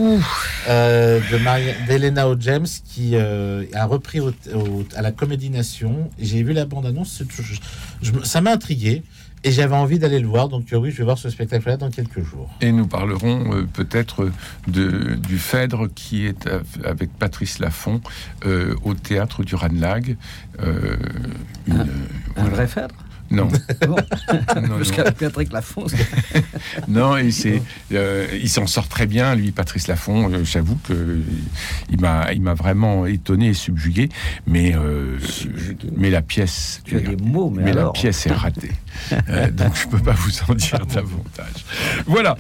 euh, 0.68 1.20
de 1.30 1.38
Maria- 1.38 1.74
d'Elena 1.86 2.28
O. 2.28 2.36
James, 2.38 2.66
qui 2.84 3.10
euh, 3.14 3.64
a 3.74 3.86
repris 3.86 4.20
au- 4.20 4.32
au- 4.54 4.84
à 4.96 5.02
la 5.02 5.12
Comédie 5.12 5.50
Nation. 5.50 6.10
J'ai 6.18 6.42
vu 6.42 6.52
la 6.52 6.64
bande-annonce, 6.66 7.12
c'est- 7.18 7.42
je- 7.42 7.54
je 8.02 8.12
me- 8.12 8.24
ça 8.24 8.40
m'a 8.40 8.52
intrigué. 8.52 9.02
Et 9.44 9.50
j'avais 9.50 9.74
envie 9.74 9.98
d'aller 9.98 10.20
le 10.20 10.28
voir, 10.28 10.48
donc 10.48 10.66
oui, 10.72 10.92
je 10.92 10.98
vais 10.98 11.02
voir 11.02 11.18
ce 11.18 11.28
spectacle-là 11.28 11.76
dans 11.76 11.90
quelques 11.90 12.22
jours. 12.22 12.48
Et 12.60 12.70
nous 12.70 12.86
parlerons 12.86 13.52
euh, 13.56 13.64
peut-être 13.72 14.30
de, 14.68 15.16
du 15.16 15.36
Phèdre 15.36 15.88
qui 15.92 16.26
est 16.26 16.46
av- 16.46 16.62
avec 16.84 17.10
Patrice 17.18 17.58
Laffont 17.58 18.00
euh, 18.46 18.76
au 18.84 18.94
théâtre 18.94 19.42
du 19.42 19.56
Ranelagh. 19.56 20.16
Euh, 20.62 20.94
une- 21.66 21.80
Un 21.80 21.86
voilà. 22.36 22.50
vrai 22.50 22.66
phèdre? 22.68 22.94
Non, 23.32 23.48
Bon. 23.86 23.96
qu'avec 24.94 25.16
Patrick 25.16 25.52
Lafont, 25.52 25.86
Non, 26.88 27.16
euh, 27.16 28.26
il 28.42 28.48
s'en 28.48 28.66
sort 28.66 28.88
très 28.88 29.06
bien, 29.06 29.34
lui, 29.34 29.52
Patrice 29.52 29.88
Laffont. 29.88 30.30
Euh, 30.30 30.44
J'avoue 30.44 30.76
que 30.86 31.20
il 31.90 32.00
m'a, 32.00 32.32
il 32.32 32.42
m'a 32.42 32.54
vraiment 32.54 33.06
étonné 33.06 33.48
et 33.48 33.54
subjugué. 33.54 34.08
Mais, 34.46 34.74
euh, 34.74 35.18
mais 35.96 36.10
la 36.10 36.22
pièce, 36.22 36.82
tu 36.84 36.96
as 36.96 37.00
des 37.00 37.16
mots, 37.16 37.50
mais, 37.50 37.62
mais 37.64 37.72
la 37.72 37.90
pièce 37.90 38.26
est 38.26 38.32
ratée. 38.32 38.72
Euh, 39.28 39.50
donc 39.50 39.74
je 39.76 39.88
peux 39.88 39.98
pas 39.98 40.12
vous 40.12 40.32
en 40.48 40.54
dire 40.54 40.84
davantage. 40.86 41.64
Voilà, 42.06 42.36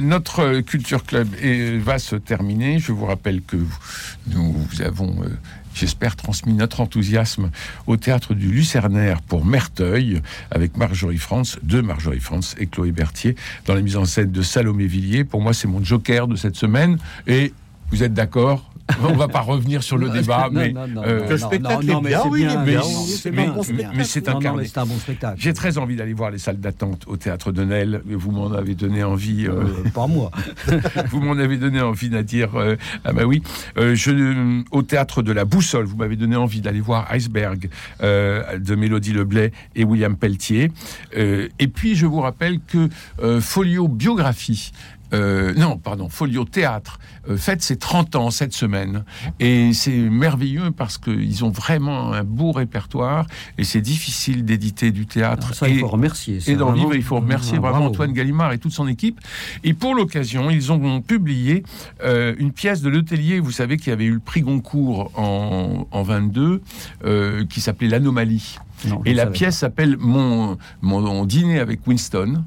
notre 0.00 0.60
culture 0.60 1.04
club 1.04 1.28
va 1.82 1.98
se 1.98 2.16
terminer. 2.16 2.78
Je 2.78 2.92
vous 2.92 3.06
rappelle 3.06 3.42
que 3.42 3.56
nous 4.28 4.66
avons. 4.84 5.16
J'espère 5.78 6.16
transmis 6.16 6.54
notre 6.54 6.80
enthousiasme 6.80 7.52
au 7.86 7.96
théâtre 7.96 8.34
du 8.34 8.50
Lucernaire 8.50 9.22
pour 9.22 9.44
Merteuil 9.44 10.20
avec 10.50 10.76
Marjorie 10.76 11.18
France, 11.18 11.56
de 11.62 11.80
Marjorie 11.80 12.18
France 12.18 12.56
et 12.58 12.66
Chloé 12.66 12.90
Berthier 12.90 13.36
dans 13.64 13.74
la 13.76 13.80
mise 13.80 13.96
en 13.96 14.04
scène 14.04 14.32
de 14.32 14.42
Salomé 14.42 14.86
Villiers. 14.86 15.22
Pour 15.22 15.40
moi, 15.40 15.52
c'est 15.54 15.68
mon 15.68 15.80
joker 15.84 16.26
de 16.26 16.34
cette 16.34 16.56
semaine. 16.56 16.98
Et 17.28 17.52
vous 17.92 18.02
êtes 18.02 18.12
d'accord? 18.12 18.72
On 19.02 19.12
va 19.14 19.28
pas 19.28 19.40
revenir 19.40 19.82
sur 19.82 19.98
le 19.98 20.08
débat, 20.08 20.48
Non, 20.50 20.60
mais 20.60 20.72
non, 20.72 20.88
non, 20.88 21.02
euh, 21.04 21.20
non, 21.20 21.24
que 21.26 21.30
le 21.32 21.38
spectacle 21.38 21.90
est 21.90 22.00
bien, 22.00 22.18
mais- 22.64 22.72
c'est 24.04 24.28
un 24.28 24.84
bon 24.86 24.98
spectacle. 24.98 25.36
J'ai 25.38 25.52
très 25.52 25.78
envie 25.78 25.96
d'aller 25.96 26.14
voir 26.14 26.30
les 26.30 26.38
salles 26.38 26.58
d'attente 26.58 27.04
au 27.06 27.16
théâtre 27.16 27.52
de 27.52 27.64
Nesle. 27.64 28.02
Vous 28.06 28.30
m'en 28.30 28.50
avez 28.52 28.74
donné 28.74 29.04
envie. 29.04 29.46
euh, 29.46 29.62
Euh, 29.84 29.90
pas 29.90 30.06
moi. 30.06 30.30
vous 31.10 31.20
m'en 31.20 31.32
avez 31.38 31.56
donné 31.58 31.80
envie, 31.80 32.08
Nadir. 32.10 32.54
Euh, 32.56 32.76
ah 33.04 33.12
bah 33.12 33.24
oui. 33.24 33.42
Euh, 33.76 33.94
je, 33.94 34.62
au 34.70 34.82
théâtre 34.82 35.22
de 35.22 35.32
la 35.32 35.44
Boussole, 35.44 35.84
vous 35.84 35.96
m'avez 35.96 36.16
donné 36.16 36.36
envie 36.36 36.60
d'aller 36.60 36.80
voir 36.80 37.06
Iceberg 37.12 37.68
euh, 38.02 38.58
de 38.58 38.74
Mélodie 38.74 39.12
Leblay 39.12 39.52
et 39.76 39.84
William 39.84 40.16
Pelletier. 40.16 40.72
Euh, 41.16 41.48
et 41.58 41.68
puis, 41.68 41.94
je 41.94 42.06
vous 42.06 42.20
rappelle 42.20 42.58
que 42.66 42.88
euh, 43.22 43.40
Folio 43.40 43.86
Biographie. 43.88 44.72
Euh, 45.12 45.54
non, 45.54 45.76
pardon, 45.78 46.08
Folio 46.08 46.44
Théâtre 46.44 46.98
euh, 47.28 47.36
fête 47.36 47.62
ses 47.62 47.76
30 47.76 48.16
ans 48.16 48.30
cette 48.30 48.52
semaine. 48.52 49.04
Et 49.40 49.72
c'est 49.72 49.96
merveilleux 49.96 50.70
parce 50.70 50.98
qu'ils 50.98 51.44
ont 51.44 51.50
vraiment 51.50 52.12
un 52.12 52.24
beau 52.24 52.52
répertoire 52.52 53.26
et 53.58 53.64
c'est 53.64 53.80
difficile 53.80 54.44
d'éditer 54.44 54.90
du 54.90 55.06
théâtre. 55.06 55.54
Ça, 55.54 55.68
il 55.68 55.76
et- 55.76 55.80
faut 55.80 55.88
remercier. 55.88 56.38
et 56.46 56.56
dans 56.56 56.70
le 56.72 56.78
livre, 56.78 56.94
il 56.94 57.02
faut 57.02 57.16
remercier 57.16 57.54
Ah, 57.56 57.60
vraiment 57.60 57.78
bravo. 57.78 57.90
Antoine 57.94 58.12
Gallimard 58.12 58.52
et 58.52 58.58
toute 58.58 58.72
son 58.72 58.86
équipe. 58.88 59.20
Et 59.64 59.74
pour 59.74 59.94
l'occasion, 59.94 60.50
ils 60.50 60.72
ont 60.72 61.00
publié 61.00 61.62
euh, 62.04 62.34
une 62.38 62.52
pièce 62.52 62.82
de 62.82 62.88
Letellier, 62.90 63.40
vous 63.40 63.50
savez, 63.52 63.76
qui 63.76 63.90
avait 63.90 64.04
eu 64.04 64.12
le 64.14 64.20
prix 64.20 64.40
Goncourt 64.42 65.10
en, 65.18 65.86
en 65.90 66.02
22, 66.02 66.62
euh, 67.04 67.44
qui 67.46 67.60
s'appelait 67.60 67.88
L'Anomalie. 67.88 68.58
Non, 68.86 69.02
Et 69.04 69.12
la 69.14 69.26
pièce 69.26 69.58
s'appelle 69.58 69.96
mon, 69.98 70.56
mon 70.82 71.24
dîner 71.24 71.58
avec 71.58 71.86
Winston. 71.86 72.44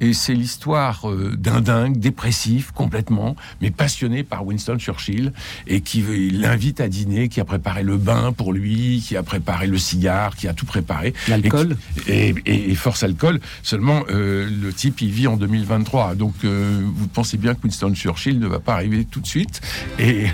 Et 0.00 0.12
c'est 0.12 0.34
l'histoire 0.34 1.08
euh, 1.10 1.34
d'un 1.36 1.60
dingue, 1.60 1.98
dépressif 1.98 2.70
complètement, 2.72 3.36
mais 3.60 3.70
passionné 3.70 4.22
par 4.22 4.44
Winston 4.46 4.76
Churchill, 4.78 5.32
et 5.66 5.80
qui 5.80 6.02
l'invite 6.32 6.80
à 6.80 6.88
dîner, 6.88 7.28
qui 7.28 7.40
a 7.40 7.44
préparé 7.44 7.82
le 7.82 7.96
bain 7.96 8.32
pour 8.32 8.52
lui, 8.52 9.02
qui 9.06 9.16
a 9.16 9.22
préparé 9.22 9.66
le 9.66 9.78
cigare, 9.78 10.36
qui 10.36 10.48
a 10.48 10.52
tout 10.54 10.66
préparé. 10.66 11.14
L'alcool 11.28 11.76
Et, 12.06 12.34
qui- 12.34 12.40
et, 12.50 12.70
et 12.70 12.74
force 12.74 13.02
alcool. 13.02 13.40
Seulement, 13.62 14.02
euh, 14.10 14.48
le 14.50 14.72
type, 14.72 15.00
il 15.00 15.10
vit 15.10 15.26
en 15.26 15.36
2023. 15.36 16.14
Donc, 16.16 16.34
euh, 16.44 16.80
vous 16.84 17.08
pensez 17.08 17.36
bien 17.36 17.54
que 17.54 17.62
Winston 17.64 17.94
Churchill 17.94 18.38
ne 18.38 18.46
va 18.46 18.60
pas 18.60 18.74
arriver 18.74 19.04
tout 19.04 19.20
de 19.20 19.26
suite. 19.26 19.60
Et, 19.98 20.26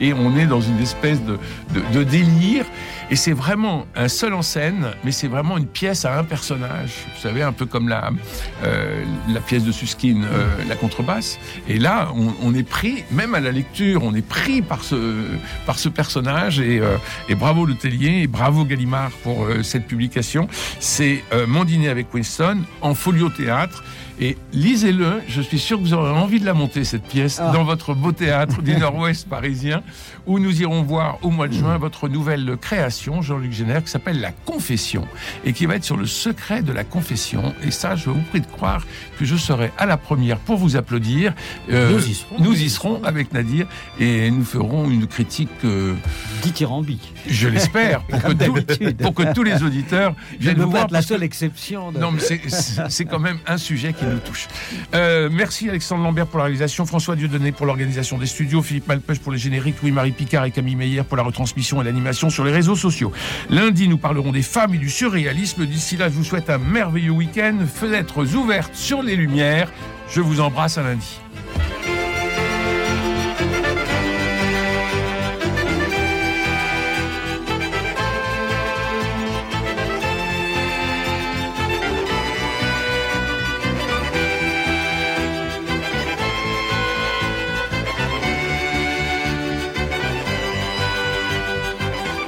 et 0.00 0.12
on 0.12 0.36
est 0.36 0.46
dans 0.46 0.60
une 0.60 0.80
espèce 0.80 1.20
de, 1.22 2.02
délire. 2.04 2.64
Et 3.10 3.16
c'est 3.16 3.32
vraiment 3.32 3.86
un 3.94 4.08
seul 4.08 4.34
en 4.34 4.42
scène, 4.42 4.88
mais 5.04 5.12
c'est 5.12 5.28
vraiment 5.28 5.56
une 5.58 5.66
pièce 5.66 6.04
à 6.04 6.18
un 6.18 6.24
personnage. 6.24 6.90
Vous 7.14 7.20
savez, 7.20 7.42
un 7.42 7.52
peu 7.52 7.64
comme 7.64 7.88
la, 7.88 8.10
euh, 8.64 9.04
pièce 9.46 9.64
de 9.64 9.70
Suskin, 9.70 10.22
euh, 10.24 10.46
la 10.68 10.74
contrebasse. 10.74 11.38
Et 11.68 11.78
là, 11.78 12.08
on, 12.42 12.54
est 12.54 12.68
pris, 12.68 13.04
même 13.12 13.34
à 13.34 13.40
la 13.40 13.52
lecture, 13.52 14.02
on 14.02 14.14
est 14.14 14.26
pris 14.26 14.60
par 14.60 14.82
ce, 14.82 15.24
par 15.66 15.78
ce 15.78 15.88
personnage. 15.88 16.58
Et, 16.58 16.80
euh, 16.80 16.96
bravo 17.36 17.64
Le 17.64 17.74
Tellier 17.74 18.22
et 18.22 18.26
bravo 18.26 18.64
Gallimard 18.64 19.10
pour 19.22 19.46
cette 19.62 19.86
publication. 19.86 20.48
C'est 20.80 21.22
Mon 21.46 21.64
dîner 21.64 21.88
avec 21.88 22.12
Winston 22.12 22.62
en 22.80 22.94
folio 22.94 23.28
théâtre. 23.28 23.84
Et 24.18 24.38
lisez-le, 24.52 25.20
je 25.28 25.42
suis 25.42 25.58
sûr 25.58 25.76
que 25.78 25.82
vous 25.82 25.92
aurez 25.94 26.10
envie 26.10 26.40
de 26.40 26.46
la 26.46 26.54
monter, 26.54 26.84
cette 26.84 27.02
pièce, 27.04 27.38
Ah. 27.42 27.50
dans 27.52 27.64
votre 27.64 27.92
beau 27.94 28.12
théâtre 28.12 28.62
du 28.62 28.74
Nord-Ouest 28.76 29.28
parisien, 29.28 29.82
où 30.26 30.38
nous 30.38 30.62
irons 30.62 30.82
voir 30.82 31.18
au 31.22 31.30
mois 31.30 31.48
de 31.48 31.52
juin 31.52 31.76
votre 31.76 32.08
nouvelle 32.08 32.56
création, 32.60 33.20
Jean-Luc 33.20 33.52
Génère, 33.52 33.84
qui 33.84 33.90
s'appelle 33.90 34.20
La 34.20 34.32
Confession, 34.32 35.06
et 35.44 35.52
qui 35.52 35.66
va 35.66 35.76
être 35.76 35.84
sur 35.84 35.98
le 35.98 36.06
secret 36.06 36.62
de 36.62 36.72
la 36.72 36.82
confession. 36.82 37.54
Et 37.62 37.70
ça, 37.70 37.94
je 37.94 38.08
vous 38.08 38.20
prie 38.30 38.40
de 38.40 38.46
croire 38.46 38.86
que 39.18 39.24
je 39.26 39.36
serai 39.36 39.70
à 39.76 39.84
la 39.86 39.96
première 39.98 40.38
pour 40.38 40.56
vous 40.56 40.76
applaudir. 40.76 41.34
Euh, 41.70 41.92
Nous 41.92 42.08
y 42.08 42.14
serons. 42.14 42.36
Nous 42.40 42.62
y 42.62 42.70
serons 42.70 43.04
avec 43.04 43.32
Nadir, 43.34 43.66
et 44.00 44.30
nous 44.30 44.44
ferons 44.44 44.88
une 44.90 45.06
critique, 45.06 45.50
euh, 45.64 45.94
dithyrambique. 46.42 47.12
je 47.28 47.48
l'espère, 47.48 48.00
pour, 48.02 48.22
que 48.22 48.92
pour 49.12 49.32
tous 49.34 49.42
les 49.42 49.62
auditeurs 49.62 50.14
Je 50.38 50.44
viennent 50.44 50.56
pas 50.58 50.64
voir. 50.64 50.86
la 50.90 51.00
que- 51.00 51.04
seule 51.06 51.22
exception. 51.22 51.92
de- 51.92 51.98
non, 51.98 52.12
mais 52.12 52.20
c'est- 52.20 53.04
quand 53.04 53.18
même 53.18 53.38
un 53.46 53.58
sujet 53.58 53.92
Euh, 54.94 55.28
merci 55.30 55.68
Alexandre 55.68 56.02
Lambert 56.02 56.26
pour 56.26 56.38
la 56.38 56.44
réalisation, 56.44 56.86
François 56.86 57.16
Dieudonné 57.16 57.52
pour 57.52 57.66
l'organisation 57.66 58.18
des 58.18 58.26
studios, 58.26 58.62
Philippe 58.62 58.88
Malpeuch 58.88 59.18
pour 59.18 59.32
les 59.32 59.38
génériques, 59.38 59.76
Louis-Marie 59.82 60.12
Picard 60.12 60.44
et 60.44 60.50
Camille 60.50 60.76
Meyer 60.76 61.02
pour 61.02 61.16
la 61.16 61.22
retransmission 61.22 61.80
et 61.80 61.84
l'animation 61.84 62.30
sur 62.30 62.44
les 62.44 62.52
réseaux 62.52 62.76
sociaux. 62.76 63.12
Lundi, 63.50 63.88
nous 63.88 63.98
parlerons 63.98 64.32
des 64.32 64.42
femmes 64.42 64.74
et 64.74 64.78
du 64.78 64.90
surréalisme. 64.90 65.66
D'ici 65.66 65.96
là, 65.96 66.08
je 66.08 66.14
vous 66.14 66.24
souhaite 66.24 66.50
un 66.50 66.58
merveilleux 66.58 67.10
week-end, 67.10 67.58
fenêtres 67.72 68.34
ouvertes 68.34 68.74
sur 68.74 69.02
les 69.02 69.16
lumières. 69.16 69.70
Je 70.08 70.20
vous 70.20 70.40
embrasse 70.40 70.78
à 70.78 70.82
lundi. 70.82 71.20